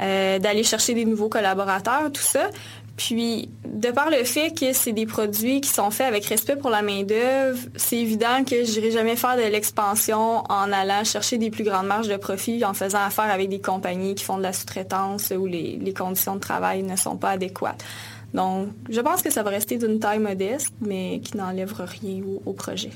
euh, 0.02 0.40
d'aller 0.40 0.64
chercher 0.64 0.94
des 0.94 1.06
nouveaux 1.06 1.30
collaborateurs, 1.30 2.12
tout 2.12 2.22
ça. 2.22 2.50
Puis, 2.96 3.50
de 3.64 3.92
par 3.92 4.10
le 4.10 4.24
fait 4.24 4.60
que 4.60 4.74
c'est 4.74 4.92
des 4.92 5.06
produits 5.06 5.62
qui 5.62 5.70
sont 5.70 5.92
faits 5.92 6.08
avec 6.08 6.26
respect 6.26 6.56
pour 6.56 6.72
la 6.72 6.82
main-d'œuvre, 6.82 7.60
c'est 7.76 7.98
évident 7.98 8.44
que 8.44 8.66
je 8.66 8.72
n'irai 8.72 8.90
jamais 8.90 9.16
faire 9.16 9.38
de 9.38 9.44
l'expansion 9.44 10.44
en 10.50 10.72
allant 10.72 11.04
chercher 11.04 11.38
des 11.38 11.52
plus 11.52 11.64
grandes 11.64 11.86
marges 11.86 12.08
de 12.08 12.18
profit, 12.18 12.66
en 12.66 12.74
faisant 12.74 13.04
affaire 13.06 13.30
avec 13.30 13.50
des 13.50 13.62
compagnies 13.62 14.16
qui 14.16 14.24
font 14.24 14.40
de 14.40 14.44
la 14.44 14.52
sous-traitance 14.52 15.32
où 15.38 15.46
les, 15.46 15.78
les 15.80 15.94
conditions 15.94 16.38
de 16.38 16.40
travail 16.40 16.82
ne 16.82 16.96
sont 16.96 17.18
pas 17.18 17.30
adéquates. 17.30 17.84
Donc, 18.34 18.70
je 18.90 19.00
pense 19.02 19.22
que 19.22 19.32
ça 19.32 19.44
va 19.44 19.50
rester 19.50 19.78
d'une 19.78 20.00
taille 20.00 20.20
modeste, 20.20 20.74
mais 20.82 21.22
qui 21.24 21.38
n'enlèvera 21.38 21.86
rien 21.86 22.22
au, 22.46 22.54
projet. 22.54 22.92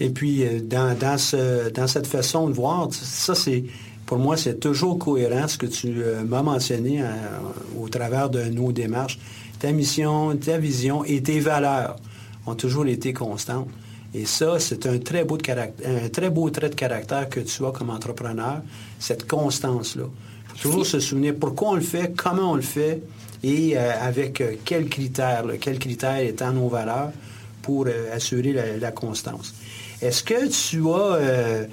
Et 0.00 0.10
puis, 0.10 0.42
euh, 0.42 0.60
dans, 0.60 0.96
dans, 0.98 1.86
cette 1.86 2.06
façon 2.06 2.48
de 2.48 2.54
voir, 2.54 2.88
ça, 2.92 3.34
c'est 3.34 3.64
pour 4.06 4.18
moi, 4.18 4.36
c'est 4.36 4.60
toujours 4.60 4.98
cohérent 4.98 5.48
ce 5.48 5.56
que 5.56 5.66
tu 5.66 6.02
euh, 6.02 6.24
m'as 6.24 6.42
mentionné 6.42 7.02
euh, 7.02 7.06
au 7.78 7.88
travers 7.88 8.28
de 8.28 8.42
nos 8.44 8.72
démarches. 8.72 9.18
Ta 9.58 9.72
mission, 9.72 10.36
ta 10.36 10.58
vision 10.58 11.04
et 11.04 11.22
tes 11.22 11.40
valeurs 11.40 11.96
ont 12.46 12.54
toujours 12.54 12.86
été 12.86 13.12
constantes. 13.12 13.68
Et 14.12 14.26
ça, 14.26 14.58
c'est 14.60 14.86
un 14.86 14.98
très 14.98 15.24
beau, 15.24 15.36
de 15.36 15.50
un 15.50 16.08
très 16.08 16.30
beau 16.30 16.48
trait 16.50 16.68
de 16.68 16.74
caractère 16.74 17.28
que 17.28 17.40
tu 17.40 17.64
as 17.64 17.70
comme 17.70 17.90
entrepreneur, 17.90 18.62
cette 18.98 19.26
constance-là. 19.26 20.04
Il 20.54 20.60
faut 20.60 20.68
toujours 20.68 20.86
se 20.86 21.00
souvenir 21.00 21.34
pourquoi 21.34 21.70
on 21.70 21.74
le 21.74 21.80
fait, 21.80 22.12
comment 22.16 22.52
on 22.52 22.54
le 22.54 22.62
fait, 22.62 23.02
et 23.44 23.76
euh, 23.76 23.92
avec 24.00 24.40
euh, 24.40 24.54
quels 24.64 24.88
critères, 24.88 25.44
quels 25.60 25.78
critères 25.78 26.18
étant 26.18 26.52
nos 26.52 26.68
valeurs 26.68 27.10
pour 27.60 27.86
euh, 27.86 28.14
assurer 28.14 28.54
la, 28.80 28.90
constance? 28.90 29.54
Est-ce 30.00 30.24
que 30.24 30.48
tu 30.48 30.82
as 30.88 31.66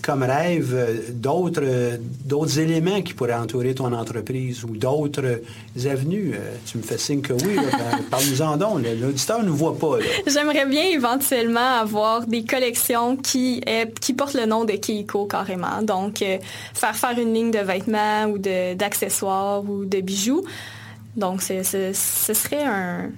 comme 0.00 0.22
rêve 0.22 1.10
d'autres, 1.10 1.98
d'autres 2.24 2.60
éléments 2.60 3.02
qui 3.02 3.14
pourraient 3.14 3.34
entourer 3.34 3.74
ton 3.74 3.92
entreprise 3.92 4.62
ou 4.62 4.76
d'autres 4.76 5.40
avenues? 5.86 6.34
tu 6.66 6.78
me 6.78 6.84
fais 6.84 6.98
signe 6.98 7.20
que 7.20 7.32
oui. 7.32 7.56
Parle-nous-en 8.10 8.56
donc. 8.56 8.86
L'auditeur 9.00 9.40
ne 9.40 9.46
nous 9.46 9.56
voit 9.56 9.76
pas. 9.76 9.98
J'aimerais 10.28 10.66
bien 10.66 10.84
éventuellement 10.84 11.80
avoir 11.80 12.28
des 12.28 12.44
collections 12.44 13.16
qui, 13.16 13.60
qui 14.00 14.12
portent 14.12 14.34
le 14.34 14.46
nom 14.46 14.64
de 14.64 14.72
Keiko 14.72 15.26
carrément. 15.26 15.82
Donc, 15.82 16.18
faire 16.18 16.94
faire 16.94 17.18
une 17.18 17.34
ligne 17.34 17.50
de 17.50 17.58
vêtements 17.58 18.26
ou 18.26 18.38
d'accessoires 18.38 19.68
ou 19.68 19.84
de 19.84 20.00
bijoux. 20.00 20.44
Donc, 21.16 21.42
ce 21.42 21.62
serait 21.62 22.64
un, 22.64 23.10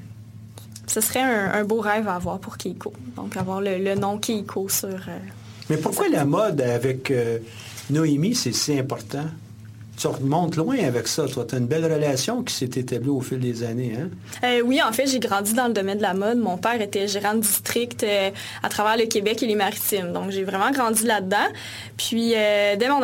ce 0.86 1.00
serait 1.00 1.22
un, 1.22 1.64
beau 1.64 1.80
rêve 1.80 2.08
à 2.08 2.14
avoir 2.14 2.38
pour 2.38 2.56
Keiko. 2.56 2.92
Donc, 3.16 3.36
avoir 3.36 3.60
le, 3.60 3.94
nom 3.94 4.18
Keiko 4.18 4.68
sur... 4.68 4.88
Euh, 4.88 5.18
Mais 5.68 5.76
pourquoi 5.76 6.08
la 6.08 6.24
mode 6.24 6.60
avec 6.60 7.10
euh, 7.10 7.38
Noémie, 7.90 8.34
c'est 8.34 8.52
si 8.52 8.78
important? 8.78 9.26
Tu 9.98 10.06
remontes 10.06 10.56
loin 10.56 10.76
avec 10.78 11.08
ça. 11.08 11.26
Toi, 11.26 11.44
tu 11.48 11.56
as 11.56 11.58
une 11.58 11.66
belle 11.66 11.84
relation 11.84 12.42
qui 12.42 12.54
s'est 12.54 12.70
établie 12.76 13.08
au 13.08 13.20
fil 13.20 13.40
des 13.40 13.64
années. 13.64 13.94
Hein? 13.98 14.08
Euh, 14.44 14.62
oui, 14.64 14.80
en 14.80 14.92
fait, 14.92 15.06
j'ai 15.06 15.18
grandi 15.18 15.54
dans 15.54 15.66
le 15.66 15.72
domaine 15.72 15.98
de 15.98 16.02
la 16.02 16.14
mode. 16.14 16.38
Mon 16.38 16.56
père 16.56 16.80
était 16.80 17.08
gérant 17.08 17.34
de 17.34 17.40
district 17.40 18.04
euh, 18.04 18.30
à 18.62 18.68
travers 18.68 18.96
le 18.96 19.06
Québec 19.06 19.42
et 19.42 19.46
les 19.46 19.56
Maritimes. 19.56 20.12
Donc, 20.12 20.30
j'ai 20.30 20.44
vraiment 20.44 20.70
grandi 20.70 21.04
là-dedans. 21.04 21.36
Puis, 21.96 22.32
euh, 22.36 22.76
dès 22.76 22.88
mon 22.88 23.00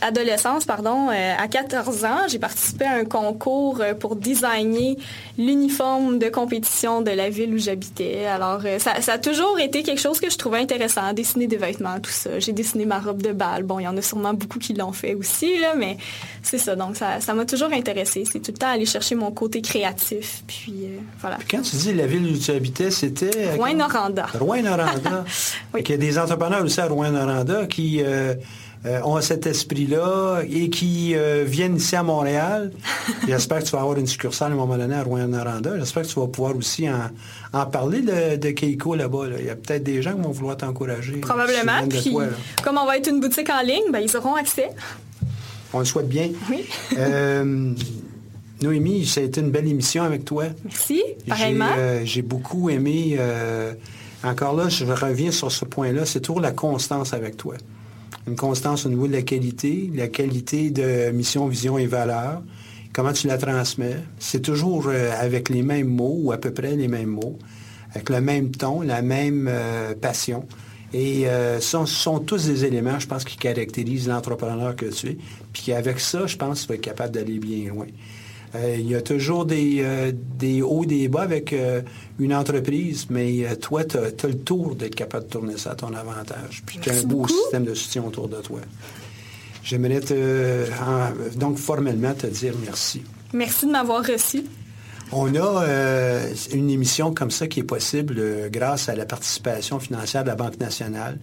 adolescence, 0.00 0.64
pardon, 0.64 1.08
à 1.10 1.46
14 1.46 2.04
ans, 2.04 2.20
j'ai 2.28 2.38
participé 2.38 2.86
à 2.86 2.94
un 2.94 3.04
concours 3.04 3.82
pour 4.00 4.16
designer 4.16 4.96
l'uniforme 5.36 6.18
de 6.18 6.28
compétition 6.30 7.02
de 7.02 7.10
la 7.10 7.28
ville 7.28 7.52
où 7.54 7.58
j'habitais. 7.58 8.24
Alors, 8.24 8.62
ça, 8.78 9.02
ça, 9.02 9.14
a 9.14 9.18
toujours 9.18 9.58
été 9.60 9.82
quelque 9.82 10.00
chose 10.00 10.20
que 10.20 10.30
je 10.30 10.38
trouvais 10.38 10.58
intéressant, 10.58 11.12
dessiner 11.12 11.46
des 11.46 11.58
vêtements, 11.58 12.00
tout 12.00 12.10
ça. 12.10 12.38
J'ai 12.38 12.52
dessiné 12.52 12.86
ma 12.86 12.98
robe 12.98 13.20
de 13.20 13.32
bal. 13.32 13.62
Bon, 13.62 13.78
il 13.78 13.84
y 13.84 13.88
en 13.88 13.96
a 13.96 14.02
sûrement 14.02 14.32
beaucoup 14.32 14.58
qui 14.58 14.72
l'ont 14.72 14.92
fait 14.92 15.14
aussi, 15.14 15.58
là, 15.58 15.74
mais 15.76 15.98
c'est 16.44 16.58
ça. 16.58 16.76
Donc, 16.76 16.96
ça, 16.96 17.34
m'a 17.34 17.44
toujours 17.46 17.72
intéressé. 17.72 18.24
C'est 18.30 18.40
tout 18.40 18.52
le 18.52 18.58
temps 18.58 18.68
aller 18.68 18.86
chercher 18.86 19.14
mon 19.14 19.32
côté 19.32 19.62
créatif. 19.62 20.44
Puis, 20.46 20.74
euh, 20.84 20.98
voilà. 21.20 21.38
quand 21.50 21.62
tu 21.62 21.76
dis 21.76 21.94
la 21.94 22.06
ville 22.06 22.26
où 22.32 22.38
tu 22.38 22.50
habitais, 22.50 22.90
c'était... 22.90 23.30
Euh, 23.34 23.56
Rouen-Noranda. 23.56 24.26
Rouen-Noranda. 24.38 25.24
Il 25.78 25.88
y 25.88 25.92
a 25.94 25.96
des 25.96 26.18
entrepreneurs 26.18 26.62
aussi 26.62 26.80
à 26.80 26.86
Rouen-Noranda 26.86 27.66
qui... 27.66 28.02
Euh, 28.02 28.34
ont 29.02 29.18
cet 29.22 29.46
esprit-là 29.46 30.42
et 30.42 30.68
qui 30.68 31.16
viennent 31.46 31.76
ici 31.76 31.96
à 31.96 32.02
Montréal. 32.02 32.70
J'espère 33.26 33.60
que 33.60 33.64
tu 33.64 33.70
vas 33.70 33.80
avoir 33.80 33.96
une 33.96 34.06
succursale 34.06 34.52
à 34.52 34.54
un 34.54 34.58
moment 34.58 34.76
donné 34.76 34.94
à 34.94 35.02
Rouen-Noranda. 35.02 35.78
J'espère 35.78 36.02
que 36.02 36.08
tu 36.08 36.20
vas 36.20 36.26
pouvoir 36.26 36.54
aussi 36.54 36.86
en, 37.54 37.64
parler 37.64 38.02
de, 38.02 38.50
Keiko 38.50 38.94
là-bas. 38.94 39.24
Il 39.38 39.46
y 39.46 39.48
a 39.48 39.56
peut-être 39.56 39.84
des 39.84 40.02
gens 40.02 40.12
qui 40.12 40.20
vont 40.20 40.32
vouloir 40.32 40.58
t'encourager. 40.58 41.16
Probablement. 41.16 41.88
Puis, 41.88 42.14
comme 42.62 42.76
on 42.76 42.84
va 42.84 42.98
être 42.98 43.08
une 43.08 43.20
boutique 43.20 43.48
en 43.48 43.62
ligne, 43.62 43.90
ben, 43.90 44.00
ils 44.00 44.14
auront 44.18 44.34
accès. 44.34 44.68
On 45.74 45.80
le 45.80 45.84
souhaite 45.84 46.08
bien. 46.08 46.30
Oui. 46.48 46.64
Euh, 46.96 47.72
Noémie, 48.62 49.04
ça 49.04 49.20
a 49.20 49.24
été 49.24 49.40
une 49.40 49.50
belle 49.50 49.66
émission 49.66 50.04
avec 50.04 50.24
toi. 50.24 50.44
Merci, 50.64 51.02
pareillement. 51.26 51.70
J'ai 52.04 52.20
euh, 52.20 52.24
beaucoup 52.24 52.70
aimé. 52.70 53.16
Euh, 53.18 53.74
encore 54.22 54.54
là, 54.54 54.68
je 54.68 54.84
reviens 54.84 55.32
sur 55.32 55.50
ce 55.50 55.64
point-là. 55.64 56.06
C'est 56.06 56.20
toujours 56.20 56.40
la 56.40 56.52
constance 56.52 57.12
avec 57.12 57.36
toi. 57.36 57.56
Une 58.28 58.36
constance 58.36 58.86
au 58.86 58.88
niveau 58.88 59.08
de 59.08 59.12
la 59.12 59.22
qualité, 59.22 59.90
la 59.92 60.06
qualité 60.06 60.70
de 60.70 61.10
mission, 61.10 61.48
vision 61.48 61.76
et 61.76 61.86
valeur. 61.86 62.40
Comment 62.92 63.12
tu 63.12 63.26
la 63.26 63.36
transmets. 63.36 63.96
C'est 64.20 64.40
toujours 64.40 64.88
avec 64.88 65.48
les 65.48 65.62
mêmes 65.62 65.88
mots 65.88 66.18
ou 66.22 66.30
à 66.30 66.38
peu 66.38 66.52
près 66.52 66.76
les 66.76 66.86
mêmes 66.86 67.08
mots, 67.08 67.36
avec 67.90 68.08
le 68.08 68.20
même 68.20 68.52
ton, 68.52 68.82
la 68.82 69.02
même 69.02 69.50
passion. 70.00 70.46
Et 70.94 71.26
euh, 71.26 71.58
ce 71.60 71.84
sont, 71.86 72.20
tous 72.20 72.46
des 72.46 72.64
éléments, 72.64 73.00
je 73.00 73.08
pense, 73.08 73.24
qui 73.24 73.36
caractérisent 73.36 74.06
l'entrepreneur 74.06 74.76
que 74.76 74.86
tu 74.86 75.08
es. 75.08 75.18
Puis 75.52 75.72
avec 75.72 75.98
ça, 75.98 76.28
je 76.28 76.36
pense 76.36 76.60
que 76.60 76.66
tu 76.66 76.68
vas 76.68 76.74
être 76.76 76.80
capable 76.82 77.12
d'aller 77.12 77.40
bien 77.40 77.68
loin. 77.68 77.86
Euh, 78.54 78.76
il 78.78 78.88
y 78.88 78.94
a 78.94 79.02
toujours 79.02 79.44
des, 79.44 79.80
euh, 79.80 80.12
des 80.14 80.62
hauts, 80.62 80.84
des 80.84 81.08
bas 81.08 81.22
avec 81.22 81.52
une 82.20 82.32
entreprise, 82.32 83.08
mais 83.10 83.44
toi, 83.60 83.82
tu 83.84 83.98
as, 83.98 84.28
le 84.28 84.38
tour 84.38 84.76
d'être 84.76 84.94
capable 84.94 85.24
de 85.24 85.30
tourner 85.30 85.58
ça 85.58 85.72
à 85.72 85.74
ton 85.74 85.92
avantage. 85.92 86.62
Puis 86.64 86.78
tu 86.80 86.90
as 86.90 86.94
un 86.94 87.02
beau 87.02 87.26
système 87.26 87.64
de 87.64 87.74
soutien 87.74 88.04
autour 88.04 88.28
de 88.28 88.36
toi. 88.36 88.60
J'aimerais 89.64 90.00
donc 91.34 91.56
formellement 91.56 92.14
te 92.14 92.28
dire 92.28 92.54
merci. 92.64 93.02
Merci 93.32 93.66
de 93.66 93.72
m'avoir 93.72 94.06
reçu. 94.06 94.44
On 95.12 95.34
a 95.34 95.64
euh, 95.64 96.34
une 96.52 96.70
émission 96.70 97.12
comme 97.14 97.30
ça 97.30 97.46
qui 97.46 97.60
est 97.60 97.64
possible 97.64 98.16
euh, 98.18 98.48
grâce 98.48 98.88
à 98.88 98.96
la 98.96 99.06
participation 99.06 99.78
financière 99.78 100.24
de 100.24 100.28
la 100.28 100.34
Banque 100.34 100.58
nationale 100.58 101.18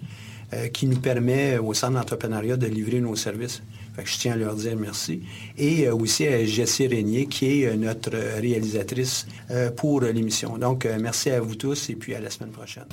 euh, 0.53 0.67
qui 0.67 0.87
nous 0.87 0.99
permet 0.99 1.57
au 1.57 1.73
Centre 1.73 1.93
d'entrepreneuriat 1.93 2.57
de 2.57 2.67
livrer 2.67 3.01
nos 3.01 3.15
services. 3.15 3.63
je 4.03 4.17
tiens 4.17 4.33
à 4.33 4.37
leur 4.37 4.55
dire 4.55 4.75
merci. 4.77 5.23
Et 5.57 5.89
aussi 5.89 6.27
à 6.27 6.45
Jessie 6.45 6.87
Régnier 6.87 7.25
qui 7.25 7.63
est 7.63 7.75
notre 7.75 8.11
réalisatrice 8.39 9.27
pour 9.75 10.01
l'émission. 10.01 10.57
Donc, 10.57 10.87
merci 10.99 11.29
à 11.31 11.39
vous 11.39 11.55
tous 11.55 11.89
et 11.89 11.95
puis 11.95 12.15
à 12.15 12.19
la 12.19 12.29
semaine 12.29 12.51
prochaine. 12.51 12.85